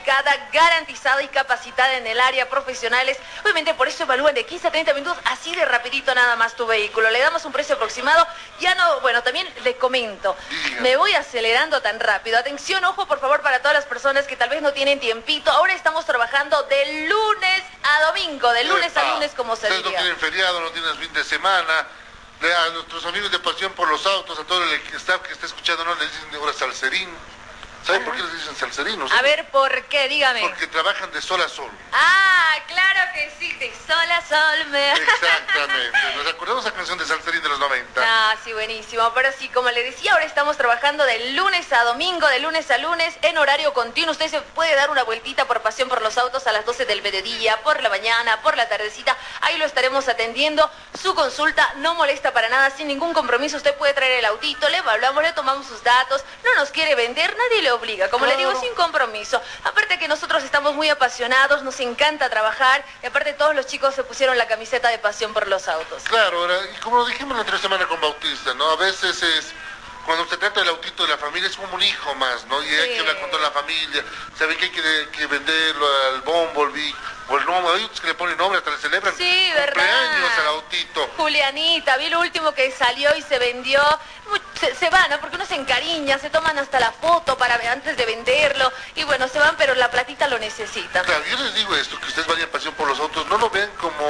garantizada 0.52 1.22
y 1.22 1.28
capacitada 1.28 1.98
en 1.98 2.08
el 2.08 2.20
área, 2.20 2.50
profesionales. 2.50 3.18
Obviamente 3.44 3.74
por 3.74 3.88
eso 3.88 4.04
evalúan 4.04 4.34
de 4.34 4.46
15 4.46 4.68
a 4.68 4.72
30 4.72 4.94
minutos, 4.94 5.18
así 5.26 5.56
de 5.56 5.66
rapidito 5.66 6.14
nada 6.16 6.36
más 6.36 6.56
tu 6.56 6.66
vehículo. 6.66 7.10
Le 7.10 7.20
damos 7.20 7.46
un 7.46 7.52
precio 7.52 7.76
aproximado. 7.76 8.26
Ya 8.60 8.76
no, 8.76 9.02
bueno, 9.02 9.22
también 9.24 9.48
les 9.64 9.76
comento, 9.76 10.36
me 10.82 10.96
voy 10.96 11.14
acelerando 11.14 11.82
tan 11.82 12.00
rápido. 12.00 12.38
Atención, 12.38 12.84
ojo 12.86 13.06
por 13.06 13.20
favor 13.20 13.42
para 13.42 13.60
todas 13.60 13.76
las 13.76 13.86
personas 13.86 14.26
que 14.26 14.36
tal 14.36 14.50
vez 14.50 14.62
no 14.62 14.74
tienen 14.74 15.00
tiempito. 15.00 15.52
Ahora 15.52 15.74
estamos 15.74 16.06
trabajando 16.06 16.64
de 16.64 17.08
lunes 17.08 17.64
a 17.84 18.04
domingo, 18.08 18.52
de 18.52 18.64
lunes 18.64 18.96
a 18.96 19.14
lunes 19.14 19.32
como 19.36 19.56
se 19.56 19.68
diga. 19.68 19.82
no 19.82 19.90
tienen 19.90 20.18
feriado, 20.18 20.62
no 20.62 20.70
tienen 20.72 20.96
fin 20.98 21.14
de 21.14 21.24
semana 21.24 21.88
a 22.52 22.70
nuestros 22.72 23.06
amigos 23.06 23.32
de 23.32 23.40
Pasión 23.40 23.72
por 23.74 23.88
los 23.88 24.06
Autos, 24.06 24.38
a 24.38 24.44
todo 24.44 24.64
el 24.64 24.82
staff 24.96 25.22
que 25.22 25.32
está 25.32 25.46
escuchando, 25.46 25.86
no 25.86 25.96
le 25.96 26.06
dicen 26.06 26.36
ahora 26.36 26.52
salserín. 26.54 27.10
¿Saben 27.86 28.06
por 28.06 28.16
qué 28.16 28.24
les 28.24 28.34
dicen 28.34 28.56
salserinos? 28.56 29.12
A 29.12 29.22
ver, 29.22 29.46
¿por 29.50 29.84
qué? 29.86 30.08
Dígame. 30.08 30.40
Porque 30.40 30.68
trabajan 30.68 31.12
de 31.12 31.22
sol 31.22 31.42
a 31.42 31.50
sol. 31.50 31.70
Ah, 31.92 32.56
claro 32.68 33.12
que 33.14 33.30
sí, 33.38 33.52
de 33.54 33.74
sol 33.86 34.12
a 34.12 34.22
sol. 34.22 34.66
Me... 34.70 34.92
Exactamente. 34.94 35.98
Nos 36.16 36.28
acordamos 36.28 36.64
la 36.64 36.72
canción 36.72 36.98
de 36.98 37.06
Salserín 37.06 37.44
de 37.44 37.50
los 37.50 37.60
90. 37.60 38.02
Ah, 38.02 38.36
sí, 38.42 38.54
buenísimo. 38.54 39.12
Pero 39.14 39.30
sí, 39.38 39.50
como 39.50 39.70
le 39.70 39.84
decía, 39.84 40.14
ahora 40.14 40.24
estamos 40.24 40.56
trabajando 40.56 41.04
de 41.06 41.32
lunes 41.32 41.74
a 41.74 41.84
domingo, 41.84 42.26
de 42.28 42.40
lunes 42.40 42.72
a 42.72 42.78
lunes, 42.78 43.16
en 43.22 43.38
horario 43.38 43.74
continuo. 43.74 44.12
Usted 44.12 44.30
se 44.30 44.42
puede 44.42 44.76
dar 44.76 44.90
una 44.90 45.04
vueltita 45.04 45.46
por 45.46 45.62
pasión 45.62 45.90
por 45.90 46.02
los 46.02 46.18
autos 46.18 46.48
a 46.48 46.54
las 46.54 46.66
12 46.66 46.86
del 46.86 47.02
mediodía, 47.02 47.62
por 47.64 47.84
la 47.84 47.90
mañana, 47.90 48.42
por 48.42 48.56
la 48.56 48.70
tardecita. 48.70 49.18
Ahí 49.42 49.58
lo 49.58 49.66
estaremos 49.66 50.08
atendiendo. 50.08 50.72
Su 51.02 51.14
consulta 51.16 51.74
no 51.78 51.96
molesta 51.96 52.32
para 52.32 52.48
nada, 52.48 52.70
sin 52.70 52.88
ningún 52.88 53.14
compromiso. 53.14 53.58
Usted 53.58 53.76
puede 53.76 53.94
traer 53.94 54.20
el 54.20 54.26
autito, 54.26 54.70
le 54.70 54.78
evaluamos, 54.78 55.22
le 55.22 55.34
tomamos 55.34 55.68
sus 55.68 55.84
datos. 55.84 56.24
No 56.46 56.56
nos 56.56 56.70
quiere 56.70 56.96
vender, 56.96 57.36
nadie 57.36 57.62
le 57.62 57.73
obliga, 57.76 58.10
como 58.10 58.26
le 58.26 58.36
digo, 58.38 58.54
sin 58.60 58.74
compromiso. 58.74 59.42
Aparte 59.64 60.00
que 60.00 60.08
nosotros 60.08 60.44
estamos 60.44 60.76
muy 60.76 60.90
apasionados, 60.90 61.64
nos 61.64 61.80
encanta 61.80 62.30
trabajar 62.30 62.84
y 63.02 63.08
aparte 63.08 63.34
todos 63.34 63.56
los 63.56 63.66
chicos 63.68 63.96
se 63.96 64.04
pusieron 64.04 64.38
la 64.38 64.48
camiseta 64.48 64.90
de 64.90 65.00
pasión 65.00 65.34
por 65.34 65.48
los 65.48 65.68
autos. 65.68 66.04
Claro, 66.04 66.48
y 66.66 66.80
como 66.80 66.98
lo 66.98 67.06
dijimos 67.06 67.36
la 67.36 67.44
otra 67.44 67.58
semana 67.58 67.88
con 67.88 68.00
Bautista, 68.02 68.54
¿no? 68.54 68.70
A 68.72 68.76
veces 68.76 69.22
es 69.24 69.54
cuando 70.06 70.28
se 70.28 70.38
trata 70.38 70.60
del 70.60 70.70
autito 70.70 71.04
de 71.04 71.10
la 71.10 71.18
familia 71.18 71.48
es 71.50 71.56
como 71.56 71.74
un 71.76 71.82
hijo 71.82 72.14
más, 72.16 72.46
¿no? 72.48 72.62
Y 72.64 72.68
hay 72.68 72.94
que 72.94 73.00
hablar 73.00 73.20
con 73.20 73.30
toda 73.30 73.44
la 73.44 73.52
familia, 73.52 74.04
saben 74.38 74.58
que 74.58 74.66
hay 74.66 74.72
que, 74.72 75.28
venderlo 75.28 75.88
al 76.08 76.22
Bumblebee, 76.22 76.94
o 77.30 77.38
el 77.38 77.46
nombre, 77.46 77.74
hay 77.74 77.84
otros 77.84 78.02
que 78.02 78.08
le 78.08 78.14
ponen 78.14 78.38
nombre, 78.38 78.58
hasta 78.58 78.72
le 78.72 78.78
celebran 78.78 79.16
sí, 79.16 79.52
cumpleaños 79.56 80.32
al 80.40 80.48
autito. 80.48 81.10
Julianita, 81.18 81.98
vi 81.98 82.10
lo 82.10 82.20
último 82.20 82.52
que 82.54 82.70
salió 82.72 83.16
y 83.16 83.22
se 83.22 83.40
vendió, 83.40 83.82
se, 84.78 84.90
van, 84.90 85.10
¿no? 85.10 85.20
Porque 85.20 85.38
uno 85.38 85.46
se 85.46 85.56
encariña, 85.56 86.20
se 86.20 86.30
toman 86.30 86.58
hasta 86.58 86.80
la 86.80 86.92
foto 86.92 87.38
para 87.38 87.56
antes 87.72 87.96
de 87.96 88.06
venderlo, 88.06 88.72
y 88.96 89.04
bueno, 89.06 89.28
se 89.30 89.40
van, 89.40 89.56
pero 89.58 89.74
la 89.76 89.90
platita 89.90 90.28
lo 90.28 90.38
necesita. 90.38 91.02
Claro, 91.02 91.24
yo 91.30 91.38
les 91.38 91.56
digo 91.56 91.76
esto, 91.76 92.00
que 92.00 92.08
ustedes 92.08 92.28
vayan 92.28 92.50
pasión 92.50 92.74
por 92.74 92.88
los 92.88 93.00
autos, 93.00 93.26
no 93.28 93.38
lo 93.38 93.50
ven 93.50 93.70
como 93.80 94.04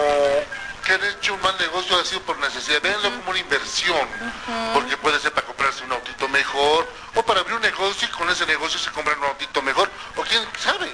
que 0.84 0.94
han 0.94 1.04
hecho 1.04 1.34
un 1.34 1.42
mal 1.42 1.56
negocio 1.60 1.98
ha 1.98 2.04
sido 2.04 2.22
por 2.22 2.38
necesidad, 2.40 2.82
véanlo 2.82 3.10
como 3.10 3.32
una 3.32 3.40
inversión, 3.40 4.08
porque 4.74 4.98
puede 4.98 5.20
ser 5.20 5.32
para 5.32 5.43
un 5.82 5.92
autito 5.92 6.28
mejor, 6.30 6.88
o 7.16 7.24
para 7.24 7.42
abrir 7.42 7.56
un 7.56 7.62
negocio 7.62 8.08
y 8.08 8.12
con 8.12 8.30
ese 8.30 8.46
negocio 8.46 8.80
se 8.80 8.92
compran 8.92 9.18
un 9.20 9.26
autito 9.26 9.62
mejor, 9.62 9.90
o 10.16 10.22
quién 10.24 10.44
sabe, 10.60 10.94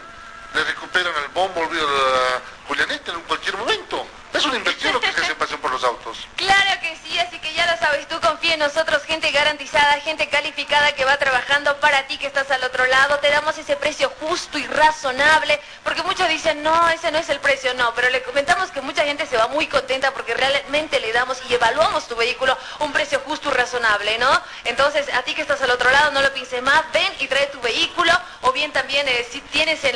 le 0.53 0.63
recuperan 0.63 1.13
al 1.15 1.27
bombo, 1.29 1.61
a 1.61 2.67
Julianeta 2.67 3.11
en 3.11 3.21
cualquier 3.21 3.57
momento. 3.57 4.05
Es 4.33 4.45
una 4.45 4.57
inversión 4.57 4.93
lo 4.93 4.99
que 4.99 5.11
se 5.11 5.21
hace 5.21 5.35
autos. 5.83 6.27
Claro 6.35 6.81
que 6.81 6.95
sí, 7.03 7.17
así 7.19 7.39
que 7.39 7.53
ya 7.53 7.65
lo 7.71 7.77
sabes, 7.77 8.07
tú 8.07 8.19
confía 8.21 8.53
en 8.53 8.59
nosotros, 8.59 9.03
gente 9.03 9.31
garantizada, 9.31 9.99
gente 10.01 10.29
calificada 10.29 10.93
que 10.93 11.05
va 11.05 11.17
trabajando 11.17 11.79
para 11.79 12.07
ti 12.07 12.17
que 12.17 12.27
estás 12.27 12.49
al 12.51 12.63
otro 12.63 12.85
lado. 12.87 13.19
Te 13.19 13.29
damos 13.29 13.57
ese 13.57 13.75
precio 13.75 14.11
justo 14.19 14.57
y 14.57 14.65
razonable, 14.67 15.59
porque 15.83 16.03
muchos 16.03 16.27
dicen, 16.27 16.61
no, 16.63 16.89
ese 16.89 17.11
no 17.11 17.17
es 17.17 17.29
el 17.29 17.39
precio, 17.39 17.73
no, 17.75 17.93
pero 17.95 18.09
le 18.09 18.21
comentamos 18.23 18.71
que 18.71 18.81
mucha 18.81 19.03
gente 19.03 19.25
se 19.25 19.37
va 19.37 19.47
muy 19.47 19.67
contenta 19.67 20.11
porque 20.11 20.33
realmente 20.33 20.99
le 20.99 21.11
damos 21.13 21.39
y 21.49 21.53
evaluamos 21.53 22.07
tu 22.07 22.15
vehículo 22.15 22.57
un 22.79 22.91
precio 22.91 23.19
justo 23.25 23.49
y 23.49 23.53
razonable, 23.53 24.17
¿no? 24.17 24.29
Entonces, 24.65 25.07
a 25.13 25.23
ti 25.23 25.33
que 25.33 25.41
estás 25.41 25.61
al 25.61 25.71
otro 25.71 25.89
lado, 25.91 26.11
no 26.11 26.21
lo 26.21 26.33
pienses 26.33 26.61
más, 26.61 26.83
ven 26.93 27.11
y 27.19 27.27
trae 27.27 27.47
tu 27.47 27.59
vehículo, 27.61 28.11
o 28.41 28.51
bien 28.51 28.71
también 28.71 29.07
eh, 29.07 29.25
si 29.29 29.41
tienes 29.41 29.83
en, 29.83 29.95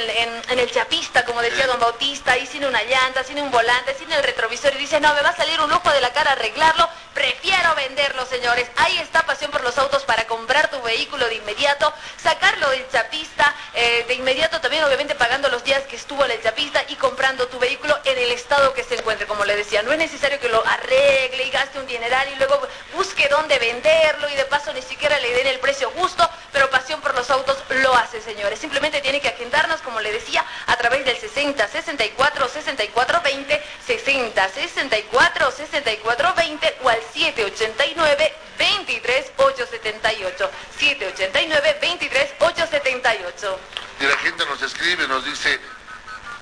el 0.60 0.72
chapista, 0.72 1.26
como 1.26 1.42
decía 1.42 1.68
don 1.68 1.80
Bautista, 1.80 2.34
ahí 2.34 2.46
sin 2.46 2.66
una 2.66 2.82
llanta, 2.84 3.24
sin 3.24 3.40
un 3.40 3.52
volante, 3.52 3.96
sin 3.96 4.12
el 4.12 4.24
retrovisor 4.24 4.74
y 4.76 4.78
dice, 4.78 5.00
no, 5.00 5.14
me 5.14 5.22
va 5.22 5.30
a 5.30 5.36
salir 5.36 5.60
un 5.62 5.72
lujo 5.74 5.92
de 5.92 6.02
la 6.02 6.14
cara 6.14 6.34
arreglarlo, 6.34 6.88
prefiero 7.14 7.74
venderlo, 7.76 8.26
señores. 8.26 8.70
Ahí 8.78 8.98
está 9.00 9.26
Pasión 9.26 9.50
por 9.50 9.64
los 9.64 9.78
Autos 9.78 10.04
para 10.04 10.28
comprar 10.28 10.70
tu 10.70 10.82
vehículo 10.82 11.28
de 11.28 11.36
inmediato, 11.36 11.92
sacarlo 12.22 12.70
del 12.70 12.88
chapista, 12.92 13.54
eh, 13.74 14.06
de 14.08 14.14
inmediato 14.14 14.62
también 14.62 14.84
obviamente 14.84 15.16
pagando 15.16 15.50
los 15.50 15.64
días 15.64 15.82
que 15.84 15.96
estuvo 15.96 16.24
en 16.26 16.32
el 16.32 16.44
chapista 16.44 16.84
y 16.90 16.96
comprando 16.96 17.48
tu 17.48 17.58
vehículo 17.58 17.98
en 18.06 18.18
el 18.18 18.32
estado 18.32 18.74
que 18.74 18.84
se 18.84 18.96
encuentre, 18.96 19.26
como 19.26 19.46
le 19.46 19.56
decía. 19.56 19.82
No 19.82 19.92
es 19.92 19.98
necesario 19.98 20.40
que 20.40 20.50
lo 20.50 20.64
arregle 20.66 21.44
y 21.44 21.50
gaste 21.50 21.80
un 21.80 21.88
dineral 21.88 22.28
y 22.30 22.36
luego 22.36 22.62
busque 22.96 23.28
dónde 23.30 23.58
venderlo 23.58 24.30
y 24.30 24.36
de 24.36 24.46
paso 24.46 24.72
ni 24.74 24.82
siquiera 24.82 25.20
le 25.20 25.34
den 25.34 25.48
el 25.48 25.60
precio 25.60 25.92
justo, 25.98 26.30
pero 26.52 26.70
Pasión 26.70 27.02
por 27.02 27.16
los 27.16 27.30
Autos 27.32 27.58
lo 27.70 27.96
hace, 27.96 28.22
señores. 28.22 28.60
Simplemente 28.60 29.02
tiene 29.02 29.22
que 29.22 29.30
agendarnos, 29.30 29.82
como 29.82 30.00
le 30.02 30.12
decía, 30.12 30.46
a 30.68 30.76
través 30.78 31.04
del 31.06 31.18
60 31.18 31.68
64 31.68 32.48
64 32.48 33.22
20 33.22 33.64
60 33.88 34.50
64 34.50 35.33
64 35.54 36.34
20 36.36 36.78
o 36.84 36.90
al 36.90 37.00
789 37.14 38.34
23 38.58 39.32
878 39.38 40.52
789-23-878. 40.80 43.58
Y 44.00 44.06
la 44.06 44.18
gente 44.18 44.46
nos 44.46 44.62
escribe, 44.62 45.08
nos 45.08 45.26
dice, 45.26 45.60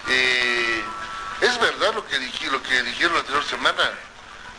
eh, 0.07 0.83
es 1.41 1.59
verdad 1.59 1.93
lo 1.93 2.07
que, 2.07 2.17
dije, 2.19 2.47
lo 2.47 2.63
que 2.63 2.81
dijeron 2.83 3.13
la 3.13 3.19
anterior 3.19 3.45
semana, 3.45 3.91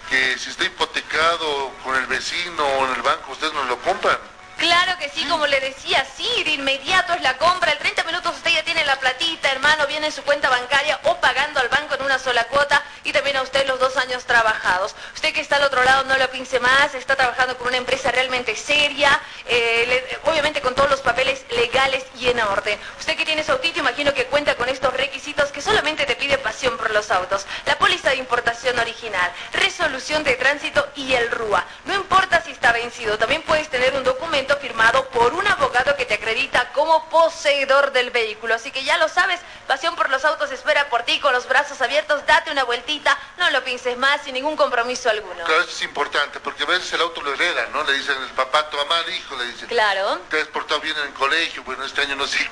que 0.08 0.38
si 0.38 0.48
está 0.50 0.64
hipotecado 0.64 1.72
con 1.82 1.96
el 1.96 2.06
vecino 2.06 2.64
o 2.64 2.86
en 2.86 2.94
el 2.94 3.02
banco, 3.02 3.32
ustedes 3.32 3.52
nos 3.54 3.66
lo 3.66 3.76
compran. 3.78 4.18
Claro 4.58 4.98
que 4.98 5.08
sí, 5.08 5.24
como 5.24 5.46
le 5.46 5.58
decía, 5.60 6.06
sí, 6.16 6.44
de 6.44 6.52
inmediato 6.52 7.14
es 7.14 7.22
la 7.22 7.38
compra. 7.38 7.72
En 7.72 7.78
30 7.78 8.04
minutos 8.04 8.36
usted 8.36 8.52
ya 8.52 8.62
tiene 8.62 8.84
la 8.84 9.00
platita, 9.00 9.50
hermano, 9.50 9.86
viene 9.86 10.06
en 10.06 10.12
su 10.12 10.22
cuenta 10.22 10.41
15 16.32 16.60
más, 16.60 16.94
está 16.94 17.14
trabajando 17.14 17.56
con 17.58 17.68
una 17.68 17.76
empresa 17.76 18.10
realmente 18.10 18.56
seria, 18.56 19.20
eh, 19.46 19.84
le, 19.86 20.30
obviamente 20.30 20.60
con 20.60 20.74
todos 20.74 20.90
los 20.90 21.00
papeles 21.00 21.44
legales 21.50 22.04
y 22.18 22.28
en 22.28 22.40
orden. 22.40 22.78
Usted 22.98 23.16
que 23.16 23.24
tiene 23.24 23.44
su 23.44 23.52
autito, 23.52 23.80
imagino 23.80 24.14
que 24.14 24.24
cuenta 24.26 24.54
con 24.56 24.68
estos 24.68 24.92
requisitos 24.94 25.52
que 25.52 25.60
solamente 25.60 26.06
te 26.06 26.16
pide 26.16 26.38
pasión 26.38 26.76
por 26.78 26.90
los 26.90 27.10
autos. 27.10 27.46
La 27.66 27.78
póliza 27.78 28.10
de 28.10 28.16
importación 28.16 28.78
original, 28.78 29.30
resolución 29.52 30.24
de 30.24 30.34
tránsito 30.34 30.88
y 30.96 31.12
el 31.12 31.30
RUA. 31.30 31.64
No 31.84 31.94
importa 31.94 32.42
si 32.42 32.50
está 32.50 32.72
vencido, 32.72 33.18
también 33.18 33.42
puedes 33.42 33.68
tener 33.68 33.94
un 33.94 34.04
documento 34.04 34.56
firmado 34.56 35.08
por 35.10 35.34
un 35.34 35.46
abogado 35.46 35.94
que 35.96 36.06
te 36.06 36.14
acredita 36.14 36.72
como 36.72 37.08
poseedor 37.10 37.92
del 37.92 38.10
vehículo. 38.10 38.54
Así 38.54 38.70
que 38.70 38.84
ya 38.84 38.96
lo 38.96 39.08
sabes, 39.08 39.40
pasión 39.66 39.94
por 39.94 40.08
los 40.08 40.24
autos 40.24 40.50
espera 40.50 40.88
por 40.88 41.02
ti 41.02 41.20
con 41.20 41.32
los 41.32 41.46
brazos 41.46 41.80
abiertos, 41.82 42.24
date 42.26 42.50
una 42.50 42.64
vueltita 42.64 43.18
lo 43.52 43.62
pienses 43.62 43.96
más 43.96 44.22
sin 44.22 44.34
ningún 44.34 44.56
compromiso 44.56 45.10
alguno. 45.10 45.44
Claro, 45.44 45.60
eso 45.62 45.70
es 45.70 45.82
importante, 45.82 46.40
porque 46.40 46.64
a 46.64 46.66
veces 46.66 46.92
el 46.92 47.00
auto 47.02 47.22
lo 47.22 47.32
hereda, 47.34 47.68
¿no? 47.72 47.84
Le 47.84 47.92
dicen 47.94 48.16
el 48.22 48.30
papá, 48.30 48.68
tu 48.70 48.76
mamá, 48.76 49.00
el 49.06 49.14
hijo, 49.14 49.36
le 49.36 49.46
dicen. 49.46 49.68
Claro. 49.68 50.18
Te 50.30 50.40
has 50.40 50.48
portado 50.48 50.80
bien 50.80 50.96
en 50.96 51.04
el 51.04 51.12
colegio, 51.14 51.62
bueno, 51.64 51.84
este 51.84 52.00
año 52.02 52.16
no 52.16 52.26
sé. 52.26 52.38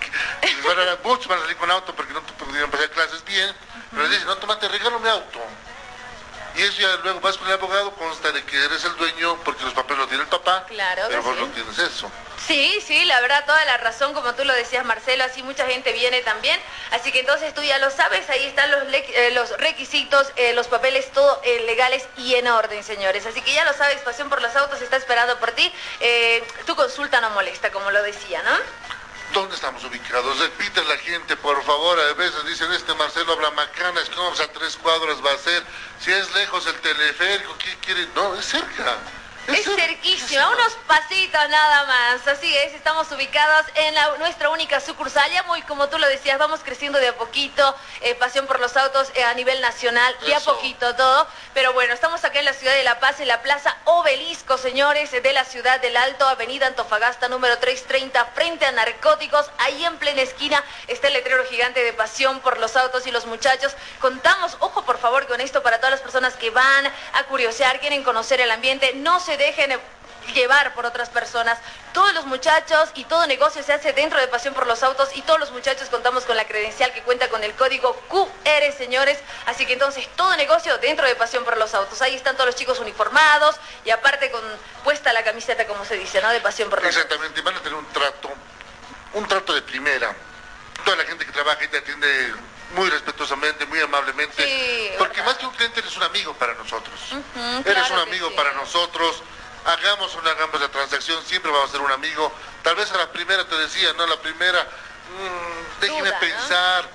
muchos 1.04 1.26
van 1.26 1.38
a 1.38 1.42
salir 1.42 1.57
con 1.57 1.71
auto 1.71 1.95
porque 1.95 2.12
no 2.12 2.23
pudieron 2.23 2.71
pasar 2.71 2.90
clases 2.90 3.25
bien, 3.25 3.54
pero 3.90 4.02
le 4.04 4.09
dicen, 4.11 4.26
no, 4.26 4.37
tomate, 4.37 4.69
regalo 4.69 5.00
mi 5.00 5.09
auto. 5.09 5.40
Y 6.57 6.62
eso 6.62 6.80
ya 6.80 6.97
luego 7.02 7.21
vas 7.21 7.37
con 7.37 7.47
el 7.47 7.54
abogado, 7.54 7.92
consta 7.92 8.33
de 8.33 8.45
que 8.45 8.64
eres 8.64 8.85
el 8.85 8.97
dueño 8.97 9.37
porque 9.45 9.64
los 9.64 9.73
papeles 9.73 9.99
los 9.99 10.09
tiene 10.09 10.25
el 10.25 10.28
papá. 10.28 10.64
Claro, 10.66 11.04
pero 11.09 11.23
vos 11.23 11.37
no 11.37 11.47
tienes 11.49 11.78
eso. 11.78 12.11
Sí, 12.47 12.82
sí, 12.85 13.04
la 13.04 13.20
verdad, 13.20 13.44
toda 13.44 13.64
la 13.64 13.76
razón, 13.76 14.14
como 14.14 14.35
tú 14.35 14.44
lo 14.44 14.54
decías, 14.54 14.85
Marcelo, 14.85 15.25
así 15.25 15.42
mucha 15.42 15.66
gente 15.66 15.92
viene 15.92 16.23
también. 16.23 16.59
Así 16.90 17.12
que 17.12 17.20
entonces 17.20 17.54
tú 17.54 17.62
ya 17.62 17.78
lo 17.78 17.90
sabes, 17.90 18.28
ahí 18.30 18.44
están 18.44 18.70
los, 18.70 18.82
eh, 18.92 19.30
los 19.32 19.56
requisitos, 19.59 20.32
eh, 20.37 20.52
los 20.54 20.66
papeles, 20.66 21.12
todo 21.12 21.40
eh, 21.44 21.64
legales 21.66 22.09
y 22.16 22.35
en 22.35 22.49
orden, 22.49 22.82
señores. 22.82 23.26
Así 23.26 23.42
que 23.42 23.52
ya 23.52 23.64
lo 23.64 23.75
sabes, 23.75 24.00
Pasión 24.00 24.28
por 24.28 24.40
los 24.40 24.54
Autos 24.56 24.80
está 24.80 24.97
esperando 24.97 25.38
por 25.38 25.52
ti. 25.52 25.73
tu 26.66 26.75
consulta 26.75 27.20
no 27.20 27.30
molesta, 27.30 27.70
como 27.70 27.90
lo 27.90 28.02
decía, 28.02 28.42
¿no? 28.42 28.56
¿Dónde 29.32 29.54
estamos 29.54 29.85
ubicados? 29.85 30.38
Repite 30.40 30.82
la 30.85 30.97
gente, 30.97 31.37
por 31.37 31.62
favor. 31.62 32.00
A 32.00 32.14
veces 32.14 32.44
dicen, 32.47 32.73
este 32.73 32.94
Marcelo 32.94 33.35
habla 33.35 33.50
macana, 33.52 34.00
es 34.00 34.11
como 34.11 34.28
a 34.28 34.52
tres 34.52 34.76
cuadras 34.76 35.25
va 35.25 35.32
a 35.32 35.38
ser. 35.38 35.62
Si 36.00 36.11
es 36.11 36.35
lejos 36.35 36.66
el 36.66 36.75
teleférico, 36.80 37.56
¿qué 37.59 37.76
quiere? 37.76 38.09
No, 38.16 38.35
es 38.35 38.47
cerca. 38.47 38.97
Es, 39.47 39.64
cerquísima, 39.64 40.49
unos 40.49 40.73
pasitos 40.87 41.49
nada 41.49 41.85
más. 41.87 42.28
Así 42.28 42.54
es, 42.56 42.75
estamos 42.75 43.11
ubicados 43.12 43.66
en 43.75 43.94
nuestra 44.18 44.50
única 44.50 44.80
sucursal. 44.80 45.30
Ya 45.32 45.42
muy, 45.44 45.62
como 45.62 45.88
tú 45.88 45.99
lo 45.99 46.06
decías, 46.06 46.38
vamos 46.38 46.61
creciendo 46.62 46.99
de 46.99 47.09
a 47.09 47.16
poquito. 47.16 47.75
Eh, 48.02 48.14
pasión 48.14 48.47
por 48.47 48.61
los 48.61 48.76
autos 48.76 49.11
eh, 49.14 49.25
a 49.25 49.35
nivel 49.35 49.61
nacional, 49.61 50.16
de 50.25 50.35
a 50.35 50.40
poquito 50.40 50.94
todo. 50.94 51.26
Pero 51.54 51.73
bueno, 51.73 51.94
estamos 51.94 52.25
acá 52.25 52.38
en 52.38 52.44
la 52.44 52.52
ciudad 52.52 52.75
de 52.75 52.85
La 52.85 53.00
Paz, 53.00 53.20
en 53.20 53.28
la 53.28 53.42
Plaza 53.42 53.76
Obelisco, 53.85 54.56
señores, 54.56 55.11
de 55.11 55.32
la 55.32 55.44
ciudad 55.44 55.80
del 55.80 55.97
Alto, 55.97 56.26
Avenida 56.26 56.66
Antofagasta, 56.66 57.28
número 57.28 57.59
330, 57.59 58.25
frente 58.26 58.66
a 58.66 58.73
Narcóticos. 58.73 59.50
Ahí 59.59 59.85
en 59.85 59.97
plena 59.99 60.23
esquina 60.23 60.62
está 60.87 61.09
el 61.09 61.14
letrero 61.14 61.44
gigante 61.47 61.82
de 61.82 61.92
Pasión 61.92 62.40
por 62.40 62.59
los 62.59 62.76
autos 62.76 63.06
y 63.06 63.11
los 63.11 63.26
muchachos. 63.26 63.75
Contamos, 64.00 64.56
ojo 64.61 64.85
por 64.85 64.99
favor 64.99 65.26
con 65.26 65.40
esto 65.40 65.62
para 65.62 65.78
todas 65.78 65.92
las 65.92 66.00
personas 66.00 66.35
que 66.35 66.50
van 66.50 66.87
a 66.87 67.23
curiosear, 67.25 67.80
quieren 67.80 68.04
conocer 68.04 68.40
el 68.40 68.50
ambiente. 68.50 68.92
No 68.94 69.18
se 69.18 69.30
dejen 69.37 69.79
llevar 70.35 70.75
por 70.75 70.87
otras 70.87 71.09
personas. 71.09 71.59
Todos 71.93 72.15
los 72.15 72.27
muchachos 72.27 72.91
y 72.95 73.05
todo 73.05 73.27
negocio 73.27 73.63
se 73.63 73.73
hace 73.73 73.93
dentro 73.93 74.21
de 74.21 74.29
Pasión 74.29 74.55
por 74.55 74.67
los 74.67 74.83
Autos 74.83 75.11
y 75.15 75.23
todos 75.23 75.41
los 75.41 75.51
muchachos 75.51 75.89
contamos 75.89 76.25
con 76.25 76.37
la 76.37 76.47
credencial 76.47 76.93
que 76.93 77.03
cuenta 77.03 77.29
con 77.29 77.43
el 77.43 77.53
código 77.55 77.95
QR, 78.09 78.73
señores. 78.77 79.19
Así 79.47 79.67
que 79.67 79.73
entonces 79.73 80.09
todo 80.17 80.37
negocio 80.37 80.77
dentro 80.79 81.07
de 81.07 81.17
Pasión 81.17 81.45
por 81.45 81.57
los 81.57 81.75
Autos. 81.75 82.01
Ahí 82.03 82.15
están 82.15 82.37
todos 82.37 82.47
los 82.47 82.57
chicos 82.57 82.79
uniformados 82.79 83.57
y 83.85 83.91
aparte 83.91 84.31
con 84.31 84.43
puesta 84.85 85.13
la 85.13 85.25
camiseta, 85.25 85.67
como 85.67 85.85
se 85.85 85.97
dice, 85.97 86.21
¿no? 86.23 86.31
De 86.31 86.41
Pasión 86.41 86.71
por 86.71 86.83
los 86.83 86.87
Autos. 86.87 87.03
Exactamente, 87.03 87.41
van 87.43 87.57
a 87.57 87.61
tener 87.61 87.75
un 87.75 87.87
trato, 87.87 88.31
un 89.15 89.27
trato 89.27 89.55
de 89.55 89.63
primera. 89.63 90.15
Toda 90.85 90.97
la 90.97 91.05
gente 91.05 91.27
que 91.27 91.33
trabaja 91.33 91.63
y 91.65 91.69
te 91.69 91.79
atiende 91.79 92.35
muy 92.75 92.89
respetuosamente, 92.91 93.67
muy 93.67 93.81
amablemente, 93.81 94.95
porque 94.99 95.23
más 95.23 95.37
que 95.37 95.47
un 95.47 95.53
cliente 95.53 95.81
eres 95.81 95.97
un 95.97 96.03
amigo 96.03 96.35
para 96.35 96.55
nosotros. 96.55 97.00
eres 97.65 97.91
un 97.91 97.99
amigo 97.99 98.31
para 98.35 98.53
nosotros. 98.53 99.23
Hagamos 99.65 100.15
o 100.15 100.23
no 100.23 100.31
hagamos 100.31 100.59
la 100.59 100.69
transacción, 100.69 101.23
siempre 101.25 101.50
vamos 101.50 101.69
a 101.69 101.73
ser 101.73 101.83
un 101.83 101.93
amigo. 101.93 102.33
Tal 102.62 102.77
vez 102.77 102.91
a 102.93 102.97
la 102.97 103.12
primera 103.12 103.47
te 103.47 103.57
decía, 103.57 103.93
no, 103.93 104.07
la 104.07 104.17
primera, 104.17 104.62
mmm, 104.62 105.81
déjeme 105.81 106.12
pensar. 106.12 106.89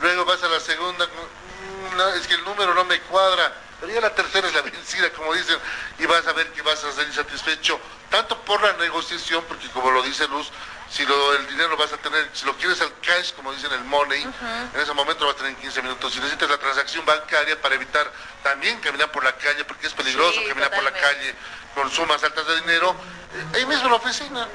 Luego 0.00 0.24
vas 0.24 0.42
a 0.42 0.48
la 0.48 0.60
segunda, 0.60 1.06
mm, 1.06 2.00
es 2.18 2.26
que 2.26 2.34
el 2.34 2.44
número 2.44 2.74
no 2.74 2.84
me 2.84 3.00
cuadra. 3.02 3.52
Pero 3.80 3.92
ya 3.92 4.00
la 4.00 4.14
tercera 4.14 4.48
es 4.48 4.54
la 4.54 4.62
vencida, 4.62 5.10
como 5.12 5.34
dicen, 5.34 5.58
y 5.98 6.06
vas 6.06 6.26
a 6.26 6.32
ver 6.32 6.50
que 6.52 6.62
vas 6.62 6.82
a 6.84 6.92
ser 6.92 7.06
insatisfecho, 7.06 7.78
tanto 8.10 8.38
por 8.42 8.62
la 8.62 8.72
negociación, 8.74 9.44
porque 9.46 9.68
como 9.68 9.90
lo 9.90 10.02
dice 10.02 10.26
Luz, 10.28 10.50
si 10.90 11.04
lo, 11.04 11.34
el 11.34 11.46
dinero 11.48 11.70
lo 11.70 11.76
vas 11.76 11.92
a 11.92 11.96
tener, 11.96 12.30
si 12.32 12.46
lo 12.46 12.56
quieres 12.56 12.80
al 12.80 12.92
cash, 13.00 13.32
como 13.34 13.52
dicen 13.52 13.72
el 13.72 13.84
money, 13.84 14.22
en 14.22 14.80
ese 14.80 14.92
momento 14.92 15.24
lo 15.24 15.26
vas 15.26 15.36
a 15.36 15.38
tener 15.38 15.52
en 15.52 15.60
15 15.60 15.82
minutos. 15.82 16.12
Si 16.12 16.20
necesitas 16.20 16.48
la 16.48 16.58
transacción 16.58 17.04
bancaria 17.04 17.60
para 17.60 17.74
evitar 17.74 18.10
también 18.42 18.78
caminar 18.80 19.10
por 19.10 19.24
la 19.24 19.32
calle, 19.36 19.64
porque 19.64 19.86
es 19.86 19.94
peligroso 19.94 20.40
caminar 20.48 20.70
por 20.70 20.84
la 20.84 20.92
calle 20.92 21.34
con 21.74 21.90
sumas 21.90 22.22
altas 22.22 22.46
de 22.46 22.60
dinero, 22.60 22.94
eh, 23.34 23.56
ahí 23.56 23.66
mismo 23.66 23.84
en 23.84 23.90
la 23.90 23.96
oficina. 23.96 24.48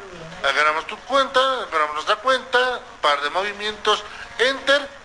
Agarramos 0.43 0.87
tu 0.87 0.97
cuenta, 0.99 1.39
agarramos 1.39 1.93
nuestra 1.95 2.15
cuenta, 2.15 2.79
par 3.01 3.21
de 3.21 3.29
movimientos, 3.29 4.03
enter 4.39 5.00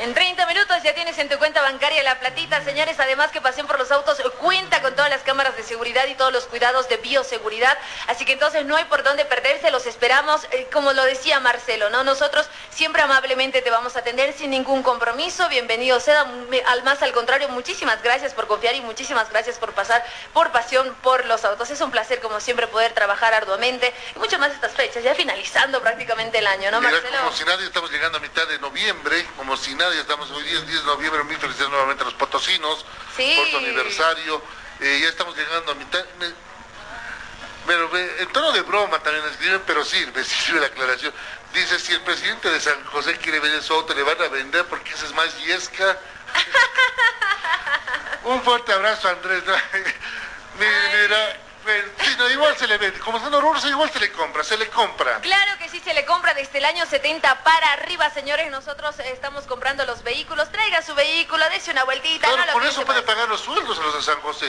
en 0.00 0.14
30 0.14 0.46
minutos 0.46 0.82
ya 0.82 0.94
tienes 0.94 1.18
en 1.18 1.28
tu 1.28 1.38
cuenta 1.38 1.62
bancaria 1.62 2.02
la 2.02 2.18
platita, 2.18 2.62
señores. 2.64 2.98
Además 2.98 3.30
que 3.30 3.40
Pasión 3.40 3.66
por 3.66 3.78
los 3.78 3.90
Autos 3.90 4.20
cuenta 4.38 4.80
con 4.82 4.94
todas 4.94 5.10
las 5.10 5.22
cámaras 5.22 5.56
de 5.56 5.62
seguridad 5.62 6.06
y 6.06 6.14
todos 6.14 6.32
los 6.32 6.44
cuidados 6.44 6.88
de 6.88 6.96
bioseguridad. 6.96 7.76
Así 8.06 8.24
que 8.24 8.32
entonces 8.32 8.64
no 8.64 8.76
hay 8.76 8.84
por 8.86 9.02
dónde 9.02 9.24
perderse. 9.24 9.70
Los 9.70 9.86
esperamos, 9.86 10.44
eh, 10.52 10.68
como 10.72 10.92
lo 10.92 11.04
decía 11.04 11.40
Marcelo, 11.40 11.90
¿no? 11.90 12.04
Nosotros 12.04 12.48
siempre 12.70 13.02
amablemente 13.02 13.62
te 13.62 13.70
vamos 13.70 13.96
a 13.96 14.00
atender 14.00 14.32
sin 14.32 14.50
ningún 14.50 14.82
compromiso. 14.82 15.48
Bienvenido 15.48 16.00
sea. 16.00 16.26
Al 16.66 16.82
más 16.82 17.02
al 17.02 17.12
contrario, 17.12 17.48
muchísimas 17.48 18.02
gracias 18.02 18.34
por 18.34 18.46
confiar 18.46 18.74
y 18.74 18.80
muchísimas 18.80 19.30
gracias 19.30 19.58
por 19.58 19.72
pasar 19.72 20.04
por 20.32 20.50
Pasión 20.52 20.94
por 21.02 21.26
los 21.26 21.44
Autos. 21.44 21.70
Es 21.70 21.80
un 21.80 21.90
placer, 21.90 22.20
como 22.20 22.40
siempre, 22.40 22.66
poder 22.66 22.92
trabajar 22.92 23.34
arduamente 23.34 23.92
y 24.14 24.18
mucho 24.18 24.38
más 24.38 24.52
estas 24.52 24.72
fechas, 24.72 25.02
ya 25.02 25.14
finalizando 25.14 25.80
prácticamente 25.80 26.38
el 26.38 26.46
año, 26.46 26.70
¿no, 26.70 26.80
Marcelo? 26.80 27.18
como 27.18 27.32
si 27.32 27.44
nadie 27.44 27.66
estamos 27.66 27.90
llegando 27.90 28.18
a 28.18 28.20
mitad 28.20 28.46
de 28.46 28.58
noviembre, 28.58 29.26
como 29.36 29.49
si 29.56 29.74
nadie, 29.74 30.00
estamos 30.00 30.30
hoy 30.30 30.42
10, 30.44 30.66
10 30.66 30.80
de 30.80 30.86
noviembre, 30.86 31.24
mil 31.24 31.38
felicidades 31.38 31.70
nuevamente 31.70 32.02
a 32.02 32.06
los 32.06 32.14
potosinos 32.14 32.84
por 33.16 33.48
su 33.48 33.56
aniversario, 33.56 34.42
eh, 34.80 35.00
ya 35.02 35.08
estamos 35.08 35.36
llegando 35.36 35.72
a 35.72 35.74
mitad, 35.74 36.04
pero 37.66 37.90
en 37.96 38.28
tono 38.32 38.52
de 38.52 38.62
broma 38.62 38.98
también 39.00 39.24
escriben, 39.26 39.62
pero 39.66 39.84
sirve, 39.84 40.24
sirve 40.24 40.60
la 40.60 40.66
aclaración. 40.66 41.12
Dice, 41.52 41.78
si 41.78 41.92
el 41.92 42.00
presidente 42.02 42.48
de 42.50 42.60
San 42.60 42.84
José 42.86 43.16
quiere 43.18 43.40
vender 43.40 43.62
su 43.62 43.74
auto, 43.74 43.94
le 43.94 44.02
van 44.02 44.20
a 44.22 44.28
vender 44.28 44.64
porque 44.66 44.92
ese 44.92 45.06
es 45.06 45.14
más 45.14 45.36
yesca. 45.44 45.98
Un 48.24 48.42
fuerte 48.42 48.72
abrazo, 48.72 49.08
Andrés. 49.08 49.42
mira, 50.58 51.40
Sí, 52.02 52.16
no, 52.18 52.28
igual 52.30 52.56
se 52.56 52.66
le 52.66 52.78
vende. 52.78 52.98
Como 53.00 53.18
son 53.20 53.32
horrorosos, 53.32 53.70
igual 53.70 53.90
se 53.90 54.00
le 54.00 54.10
compra, 54.12 54.42
se 54.44 54.56
le 54.56 54.68
compra. 54.68 55.20
Claro 55.20 55.58
que 55.58 55.68
sí, 55.68 55.80
se 55.80 55.94
le 55.94 56.04
compra 56.04 56.34
desde 56.34 56.58
el 56.58 56.64
año 56.64 56.86
70 56.86 57.42
para 57.42 57.72
arriba, 57.72 58.10
señores. 58.10 58.50
Nosotros 58.50 58.98
estamos 59.00 59.44
comprando 59.44 59.84
los 59.84 60.02
vehículos. 60.02 60.50
Traiga 60.50 60.82
su 60.82 60.94
vehículo, 60.94 61.48
dése 61.50 61.70
una 61.70 61.84
vueltita. 61.84 62.28
Claro, 62.28 62.52
por 62.52 62.64
eso 62.64 62.84
puede 62.84 63.02
pagar 63.02 63.28
los 63.28 63.40
sueldos 63.40 63.78
a 63.78 63.82
los 63.82 63.94
de 63.94 64.02
San 64.02 64.20
José. 64.20 64.46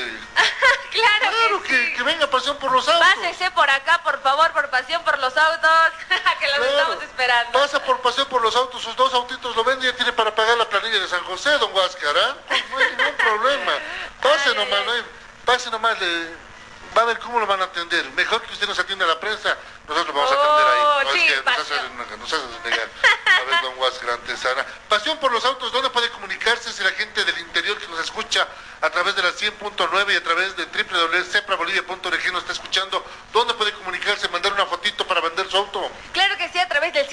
claro, 0.92 1.20
claro 1.30 1.64
que, 1.64 1.94
que, 1.94 2.04
venga 2.04 2.28
pasión 2.28 2.58
por 2.58 2.72
los 2.72 2.88
autos. 2.88 3.08
Pásese 3.16 3.52
por 3.52 3.70
acá, 3.70 4.02
por 4.04 4.22
favor, 4.22 4.52
por 4.54 4.70
pasión 4.70 5.04
por 5.04 5.20
los 5.20 5.36
autos, 5.38 5.92
que 6.40 6.48
los 6.48 6.68
estamos 6.68 7.04
esperando. 7.04 7.60
Pasa 7.60 7.84
por 7.84 8.02
pasión 8.02 8.28
por 8.28 8.42
los 8.42 8.56
autos, 8.56 8.82
sus 8.82 8.96
dos 8.96 9.14
autitos 9.14 9.56
lo 9.56 9.64
vende 9.64 9.88
y 9.88 9.92
ya 9.92 9.96
tiene 9.96 10.14
para 10.14 10.34
pagar 10.34 10.58
la 10.58 10.68
planilla 10.68 11.00
de 11.00 11.08
San 11.08 11.24
José, 11.26 11.52
don 11.58 11.74
Huáscar, 11.74 12.16
¿ah? 12.18 12.36
No 12.50 12.78
hay 12.78 12.86
ningún 12.96 13.16
problema. 13.16 13.74
Pase 14.22 14.56
nomás, 14.56 14.86
no 14.86 14.92
hay, 14.92 15.04
pase 15.46 15.72
nomás, 15.72 16.00
le 16.00 16.51
va 16.98 17.02
a 17.02 17.06
ver 17.06 17.20
cómo 17.20 17.40
lo 17.40 17.48
van 17.48 17.62
a 17.62 17.66
atender. 17.66 18.10
Mejor 18.12 18.42
que 18.42 18.54
usted 18.54 18.68
nos 18.68 18.78
atienda 18.80 19.06
a 19.06 19.08
la 19.08 19.20
prensa, 19.20 19.58
nosotros 19.88 20.16
lo 20.16 20.22
vamos 20.22 20.32
a 20.32 20.42
atender 20.42 20.68
ahí. 20.68 20.82
Oh, 20.82 21.04
no 21.04 21.12
sí, 21.12 21.20
es 21.20 21.42
que 21.42 22.18
nos 22.18 22.34
hace, 22.34 22.70
negar. 22.70 22.90
A 23.26 23.44
ver, 23.44 23.62
don 23.62 23.78
Huáscar 23.80 24.10
Antesana. 24.12 24.66
Pasión 24.90 25.18
por 25.20 25.32
los 25.32 25.44
autos, 25.46 25.72
¿dónde 25.72 25.90
puede 25.90 26.10
comunicarse 26.10 26.72
si 26.72 26.84
la 26.84 26.92
gente 26.92 27.24
del 27.24 27.38
interior 27.40 27.78
que 27.80 27.88
nos 27.88 28.00
escucha 28.00 28.48
a 28.82 28.90
través 28.90 29.16
de 29.16 29.24
la 29.24 29.30
100.9 29.30 30.14
y 30.14 30.16
a 30.16 30.24
través 30.24 30.56
de 30.58 30.66
www.ceprabolivia.org 30.66 32.32
nos 32.32 32.42
está 32.42 32.54
escuchando? 32.54 33.06
¿Dónde 33.32 33.54
puede 33.54 33.72
comunicarse, 33.74 34.28
mandar 34.30 34.54
una 34.54 34.66
fotito 34.66 35.08
para 35.08 35.22
su 35.50 35.58
auto? 35.58 35.90
Claro 36.14 36.38
que 36.38 36.50
sí, 36.50 36.60
a 36.60 36.68
través 36.68 36.94
del 36.94 37.08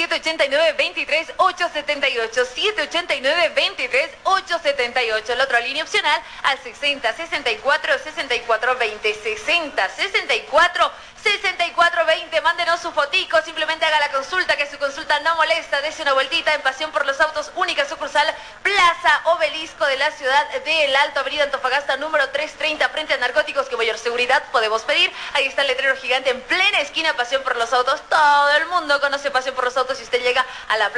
789-23-878. 2.32 4.18
789-23-878. 4.25 5.37
La 5.37 5.44
otra 5.44 5.61
línea 5.61 5.82
opcional 5.82 6.20
al 6.42 6.58
60-64-64-20. 6.62 8.99
60-64 8.99 10.90
6420, 11.23 12.40
mándenos 12.42 12.80
su 12.80 12.92
fotico, 12.92 13.42
simplemente 13.42 13.85
haga 13.85 13.99
la 13.99 14.12
consulta, 14.12 14.56
que 14.56 14.70
su 14.70 14.78
consulta 14.78 15.18
no 15.20 15.35
molesta, 15.35 15.80
dése 15.80 16.02
una 16.02 16.12
vueltita 16.12 16.54
en 16.54 16.62
Pasión 16.62 16.92
por 16.92 17.04
los 17.06 17.20
Autos, 17.20 17.50
única 17.56 17.88
sucursal, 17.88 18.32
Plaza 18.62 19.23
Obelisco 19.25 19.85
de 19.87 19.97
la 19.97 20.11
ciudad 20.12 20.49
de 20.64 20.85
El 20.85 20.94
Alto, 20.94 21.20
Avenida 21.20 21.44
Antofagasta, 21.44 21.97
número 21.97 22.28
330, 22.30 22.88
frente 22.90 23.14
a 23.14 23.18
narcóticos, 23.18 23.68
que 23.68 23.76
mayor 23.76 23.99
seguridad 23.99 24.44
podemos 24.52 24.82
pedir. 24.82 25.11
Ahí 25.35 25.47
está 25.47 25.62
el 25.62 25.68
letrero 25.68 25.97
gigante 25.97 26.30
en 26.30 26.40
plena 26.42 26.80
esquina, 26.80 27.14
Pasión 27.14 27.42
por 27.42 27.56
los 27.56 27.73
Autos. 27.73 28.00
Todo 28.08 28.56
el 28.56 28.66
mundo 28.66 29.00
conoce 29.00 29.30
Pasión 29.30 29.56
por 29.56 29.64
los 29.64 29.76
Autos 29.76 29.99
y 30.00 30.04
usted 30.04 30.23
llega 30.23 30.47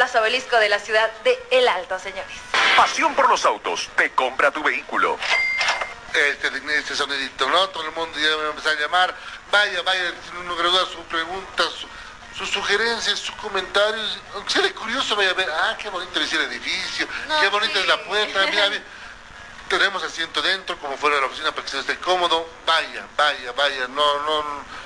Plaza 0.00 0.22
Obelisco 0.22 0.56
de 0.56 0.70
la 0.70 0.78
ciudad 0.78 1.12
de 1.24 1.38
El 1.50 1.68
Alto, 1.68 1.98
señores. 1.98 2.38
Pasión 2.74 3.14
por 3.14 3.28
los 3.28 3.44
Autos, 3.44 3.90
te 3.96 4.10
compra 4.12 4.50
tu 4.50 4.62
vehículo 4.62 5.18
este, 6.14 6.78
este 6.78 6.96
sonidito, 6.96 7.46
¿no? 7.50 7.68
Todo 7.68 7.84
el 7.84 7.92
mundo 7.92 8.18
ya 8.18 8.28
me 8.28 8.36
va 8.36 8.44
a 8.44 8.48
empezar 8.48 8.78
a 8.78 8.80
llamar. 8.80 9.14
Vaya, 9.52 9.82
vaya, 9.82 10.14
si 10.24 10.34
uno 10.38 10.56
gradúa 10.56 10.86
sus 10.86 11.04
preguntas, 11.04 11.66
sus 12.34 12.48
sugerencias, 12.48 13.18
sus 13.18 13.34
comentarios. 13.34 14.18
Aunque 14.36 14.50
sea 14.50 14.62
de 14.62 14.72
curioso, 14.72 15.14
vaya 15.16 15.32
a 15.32 15.34
ver, 15.34 15.50
ah, 15.50 15.76
qué 15.78 15.90
bonito 15.90 16.18
es 16.18 16.32
el 16.32 16.50
edificio, 16.50 17.06
qué 17.38 17.48
bonita 17.48 17.78
es 17.78 17.86
la 17.86 18.02
puerta, 18.02 18.46
mira, 18.46 18.68
mira, 18.70 18.82
tenemos 19.68 20.02
asiento 20.02 20.40
dentro, 20.40 20.78
como 20.78 20.96
fuera 20.96 21.16
de 21.16 21.20
la 21.20 21.26
oficina, 21.26 21.52
para 21.52 21.66
que 21.66 21.72
se 21.72 21.78
esté 21.80 21.98
cómodo. 21.98 22.48
Vaya, 22.64 23.06
vaya, 23.18 23.52
vaya, 23.52 23.86
no, 23.88 24.18
no, 24.20 24.44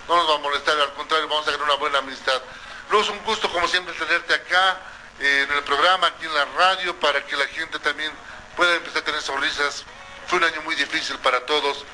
no 0.09 0.16
nos 0.16 0.28
va 0.28 0.35
a 0.35 0.38
molestar, 0.38 0.76
al 0.76 0.92
contrario, 0.94 1.28
vamos 1.28 1.47
a 1.47 1.52
tener 1.52 1.62
una 1.62 1.75
buena 1.75 1.99
amistad. 1.99 2.42
Luego 2.90 3.04
es 3.04 3.11
un 3.11 3.25
gusto, 3.25 3.49
como 3.52 3.68
siempre, 3.68 3.94
tenerte 3.94 4.35
acá, 4.35 4.80
en 5.21 5.50
el 5.52 5.62
programa, 5.64 6.09
aquí 6.09 6.26
en 6.26 6.35
la 6.35 6.44
radio, 6.56 6.99
para 7.00 7.25
que 7.25 7.37
la 7.37 7.47
gente 7.47 7.78
también 7.78 8.11
pueda 8.56 8.75
empezar 8.75 9.02
a 9.02 9.04
tener 9.04 9.23
sonrisas. 9.23 9.85
Fue 10.26 10.38
un 10.38 10.44
año 10.44 10.62
muy 10.62 10.75
difícil 10.75 11.18
para 11.18 11.44
todos 11.44 11.85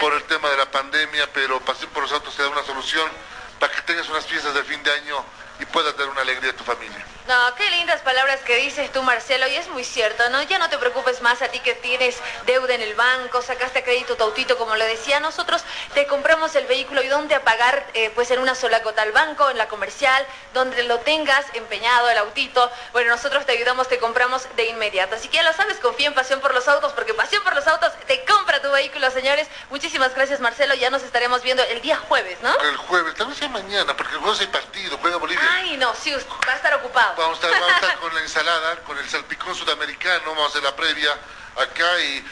por 0.00 0.14
el 0.14 0.22
tema 0.24 0.48
de 0.50 0.56
la 0.56 0.70
pandemia, 0.70 1.28
pero 1.32 1.60
Pasión 1.60 1.90
por 1.90 2.04
los 2.04 2.12
Autos 2.12 2.34
te 2.36 2.42
da 2.42 2.48
una 2.48 2.62
solución 2.62 3.10
para 3.58 3.72
que 3.72 3.82
tengas 3.82 4.08
unas 4.08 4.26
fiestas 4.26 4.54
de 4.54 4.62
fin 4.62 4.82
de 4.82 4.92
año 4.92 5.24
y 5.60 5.66
puedas 5.66 5.96
dar 5.96 6.08
una 6.08 6.22
alegría 6.22 6.50
a 6.50 6.56
tu 6.56 6.64
familia. 6.64 7.04
No, 7.28 7.54
qué 7.54 7.70
lindas 7.70 8.00
palabras 8.00 8.40
que 8.40 8.56
dices 8.56 8.90
tú, 8.92 9.02
Marcelo, 9.02 9.46
y 9.46 9.54
es 9.54 9.68
muy 9.68 9.84
cierto, 9.84 10.28
¿no? 10.30 10.42
Ya 10.42 10.58
no 10.58 10.68
te 10.68 10.78
preocupes 10.78 11.20
más 11.22 11.42
a 11.42 11.48
ti 11.48 11.60
que 11.60 11.74
tienes 11.74 12.18
deuda 12.44 12.74
en 12.74 12.80
el 12.80 12.94
banco, 12.94 13.40
sacaste 13.40 13.80
a 13.80 13.84
crédito 13.84 14.16
tu 14.16 14.24
autito, 14.24 14.58
como 14.58 14.74
le 14.74 14.84
decía, 14.86 15.20
nosotros 15.20 15.62
te 15.94 16.08
compramos 16.08 16.56
el 16.56 16.66
vehículo 16.66 17.02
y 17.02 17.08
dónde 17.08 17.36
a 17.36 17.44
pagar, 17.44 17.86
eh, 17.94 18.10
pues 18.16 18.32
en 18.32 18.40
una 18.40 18.56
sola 18.56 18.82
cota 18.82 19.02
al 19.02 19.12
banco, 19.12 19.48
en 19.48 19.58
la 19.58 19.68
comercial, 19.68 20.26
donde 20.54 20.82
lo 20.82 20.98
tengas 21.00 21.46
empeñado 21.54 22.10
el 22.10 22.18
autito. 22.18 22.68
Bueno, 22.92 23.10
nosotros 23.10 23.46
te 23.46 23.52
ayudamos, 23.52 23.86
te 23.86 23.98
compramos 23.98 24.48
de 24.56 24.66
inmediato. 24.66 25.14
Así 25.14 25.28
que 25.28 25.36
ya 25.36 25.44
lo 25.44 25.52
sabes, 25.52 25.76
confía 25.76 26.08
en 26.08 26.14
Pasión 26.14 26.40
por 26.40 26.52
los 26.52 26.66
Autos, 26.66 26.92
porque 26.94 27.14
Pasión 27.14 27.44
por 27.44 27.54
los 27.54 27.66
Autos 27.68 27.92
te 28.08 28.24
compra 28.24 28.60
tu 28.60 28.72
vehículo, 28.72 29.08
señores. 29.12 29.46
Muchísimas 29.68 30.14
gracias, 30.16 30.40
Marcelo. 30.40 30.74
Ya 30.74 30.90
nos 30.90 31.04
estaremos 31.04 31.42
viendo 31.42 31.62
el 31.62 31.80
día 31.80 31.96
jueves, 31.96 32.38
¿no? 32.42 32.52
El 32.60 32.76
jueves, 32.76 33.14
tal 33.14 33.28
vez 33.28 33.36
sea 33.36 33.48
mañana, 33.48 33.96
porque 33.96 34.14
el 34.14 34.20
jueves 34.20 34.40
hay 34.40 34.48
partido, 34.48 34.98
juega 35.00 35.16
Bolivia. 35.18 35.48
Ay, 35.52 35.76
no, 35.76 35.94
sí, 35.94 36.12
va 36.12 36.52
a 36.52 36.56
estar 36.56 36.74
ocupado. 36.74 37.14
Vamos 37.16 37.42
a 37.42 37.48
estar, 37.48 37.98
con 38.00 38.14
la 38.14 38.20
ensalada, 38.20 38.76
con 38.84 38.98
el 38.98 39.08
salpicón 39.08 39.54
sudamericano, 39.54 40.22
vamos 40.26 40.44
a 40.44 40.48
hacer 40.48 40.62
la 40.62 40.74
previa 40.76 41.12
acá 41.56 42.00
y 42.00 42.24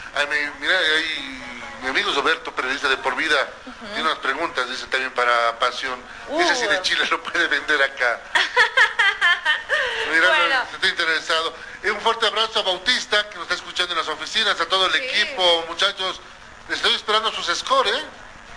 mira, 0.61 0.79
ahí 0.79 1.43
mi 1.83 1.89
amigo 1.89 2.13
Roberto, 2.13 2.53
periodista 2.53 2.89
de 2.89 2.97
por 2.97 3.15
vida, 3.15 3.49
tiene 3.95 4.03
unas 4.03 4.19
preguntas, 4.19 4.69
dice 4.69 4.87
también 4.87 5.13
para 5.13 5.59
Pasión. 5.59 6.01
Dice 6.37 6.55
si 6.57 6.67
de 6.67 6.79
uh. 6.79 6.83
Chile 6.83 7.05
lo 7.11 7.23
puede 7.23 7.47
vender 7.47 7.83
acá. 7.83 8.21
mira, 10.13 10.29
bueno. 10.29 10.63
estoy 10.73 10.91
interesado. 10.91 11.55
Un 11.85 12.01
fuerte 12.01 12.27
abrazo 12.27 12.61
a 12.61 12.63
Bautista, 12.63 13.29
que 13.29 13.37
nos 13.37 13.45
está 13.45 13.55
escuchando 13.55 13.93
en 13.93 13.99
las 13.99 14.09
oficinas, 14.09 14.61
a 14.61 14.67
todo 14.67 14.87
el 14.87 14.95
equipo, 14.97 15.65
muchachos. 15.69 16.21
Estoy 16.69 16.95
esperando 16.95 17.31
sus 17.33 17.47
scores, 17.57 17.95
¿eh? 17.95 18.05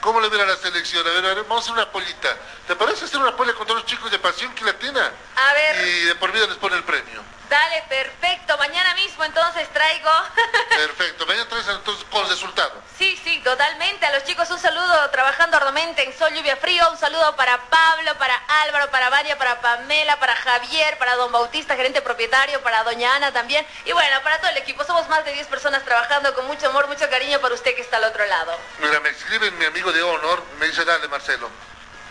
¿Cómo 0.01 0.19
le 0.19 0.29
viene 0.29 0.43
a 0.43 0.47
la 0.47 0.57
selección? 0.57 1.07
A 1.07 1.11
ver, 1.11 1.25
a 1.25 1.33
ver, 1.35 1.43
vamos 1.43 1.57
a 1.57 1.71
hacer 1.71 1.73
una 1.73 1.91
polita. 1.91 2.35
¿Te 2.67 2.75
parece 2.75 3.05
hacer 3.05 3.19
una 3.19 3.35
polla 3.37 3.53
con 3.53 3.67
todos 3.67 3.81
los 3.81 3.89
chicos 3.89 4.09
de 4.11 4.17
Pasión 4.17 4.53
que 4.55 4.65
Latina? 4.65 5.11
A 5.35 5.53
ver. 5.53 5.87
Y 5.87 6.03
de 6.05 6.15
por 6.15 6.31
vida 6.31 6.47
les 6.47 6.57
pone 6.57 6.75
el 6.75 6.83
premio. 6.83 7.21
Dale, 7.51 7.83
perfecto. 7.89 8.57
Mañana 8.57 8.95
mismo 8.95 9.25
entonces 9.25 9.67
traigo. 9.73 10.09
perfecto. 10.69 11.25
Mañana 11.25 11.49
traes 11.49 11.67
entonces 11.67 12.05
con 12.09 12.25
resultado. 12.29 12.81
Sí, 12.97 13.19
sí, 13.25 13.41
totalmente. 13.43 14.05
A 14.05 14.13
los 14.13 14.23
chicos 14.23 14.49
un 14.51 14.57
saludo 14.57 15.09
trabajando 15.09 15.57
arduamente 15.57 16.01
en 16.01 16.17
Sol, 16.17 16.33
Lluvia, 16.33 16.55
Frío. 16.55 16.89
Un 16.89 16.97
saludo 16.97 17.35
para 17.35 17.57
Pablo, 17.69 18.17
para 18.17 18.37
Álvaro, 18.63 18.89
para 18.89 19.09
Vania, 19.09 19.37
para 19.37 19.59
Pamela, 19.59 20.17
para 20.17 20.33
Javier, 20.33 20.97
para 20.97 21.17
Don 21.17 21.29
Bautista, 21.33 21.75
gerente 21.75 22.01
propietario, 22.01 22.61
para 22.61 22.85
Doña 22.85 23.17
Ana 23.17 23.33
también. 23.33 23.67
Y 23.83 23.91
bueno, 23.91 24.15
para 24.23 24.39
todo 24.39 24.51
el 24.51 24.57
equipo. 24.57 24.85
Somos 24.85 25.09
más 25.09 25.25
de 25.25 25.33
10 25.33 25.47
personas 25.47 25.83
trabajando 25.83 26.33
con 26.33 26.47
mucho 26.47 26.69
amor, 26.69 26.87
mucho 26.87 27.09
cariño 27.09 27.41
para 27.41 27.53
usted 27.53 27.75
que 27.75 27.81
está 27.81 27.97
al 27.97 28.05
otro 28.05 28.25
lado. 28.27 28.57
Mira, 28.79 29.01
me 29.01 29.09
escribe 29.09 29.51
mi 29.51 29.65
amigo 29.65 29.91
de 29.91 30.01
honor, 30.01 30.41
me 30.57 30.67
dice, 30.67 30.85
dale 30.85 31.05
Marcelo, 31.09 31.49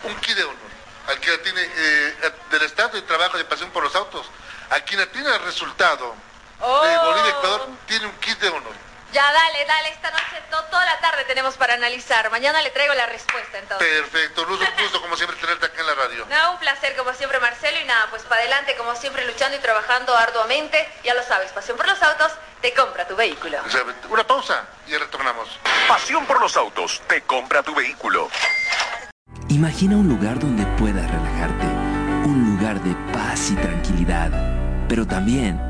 un 0.02 0.14
kit 0.16 0.36
de 0.36 0.44
honor. 0.44 0.70
Al 1.06 1.18
que 1.18 1.38
tiene 1.38 1.62
eh, 1.62 2.32
del 2.50 2.62
estado 2.62 2.90
de 2.90 3.00
trabajo 3.02 3.38
de 3.38 3.46
pasión 3.46 3.70
por 3.70 3.82
los 3.82 3.96
autos 3.96 4.26
a 4.70 4.80
quien 4.80 5.06
tiene 5.10 5.28
el 5.28 5.42
resultado 5.42 6.14
de 6.58 6.66
oh. 6.66 7.04
Bolivia-Ecuador 7.04 7.68
tiene 7.86 8.06
un 8.06 8.12
kit 8.18 8.38
de 8.38 8.48
honor. 8.48 8.90
Ya, 9.12 9.32
dale, 9.32 9.64
dale, 9.66 9.88
esta 9.88 10.08
noche, 10.12 10.40
toda 10.70 10.84
la 10.84 11.00
tarde 11.00 11.24
tenemos 11.24 11.56
para 11.56 11.74
analizar. 11.74 12.30
Mañana 12.30 12.62
le 12.62 12.70
traigo 12.70 12.94
la 12.94 13.06
respuesta 13.06 13.58
entonces. 13.58 13.88
Perfecto, 13.88 14.44
Luz, 14.44 14.60
un 14.60 14.82
gusto 14.84 15.00
como 15.00 15.16
siempre 15.16 15.36
tenerte 15.40 15.66
acá 15.66 15.80
en 15.80 15.86
la 15.86 15.94
radio. 15.94 16.26
No, 16.30 16.52
un 16.52 16.58
placer 16.58 16.94
como 16.96 17.12
siempre, 17.14 17.40
Marcelo, 17.40 17.80
y 17.80 17.84
nada, 17.86 18.06
pues 18.10 18.22
para 18.22 18.42
adelante 18.42 18.76
como 18.76 18.94
siempre 18.94 19.26
luchando 19.26 19.56
y 19.56 19.60
trabajando 19.60 20.16
arduamente. 20.16 20.88
Ya 21.02 21.14
lo 21.14 21.24
sabes, 21.24 21.50
Pasión 21.50 21.76
por 21.76 21.88
los 21.88 22.00
Autos, 22.00 22.32
te 22.60 22.72
compra 22.72 23.08
tu 23.08 23.16
vehículo. 23.16 23.58
Una 24.10 24.24
pausa 24.24 24.64
y 24.86 24.96
retornamos. 24.96 25.48
Pasión 25.88 26.24
por 26.26 26.40
los 26.40 26.56
Autos, 26.56 27.02
te 27.08 27.22
compra 27.22 27.64
tu 27.64 27.74
vehículo. 27.74 28.30
Imagina 29.48 29.96
un 29.96 30.08
lugar 30.08 30.38
donde 30.38 30.59
y 33.48 33.54
tranquilidad 33.54 34.30
pero 34.86 35.06
también 35.06 35.69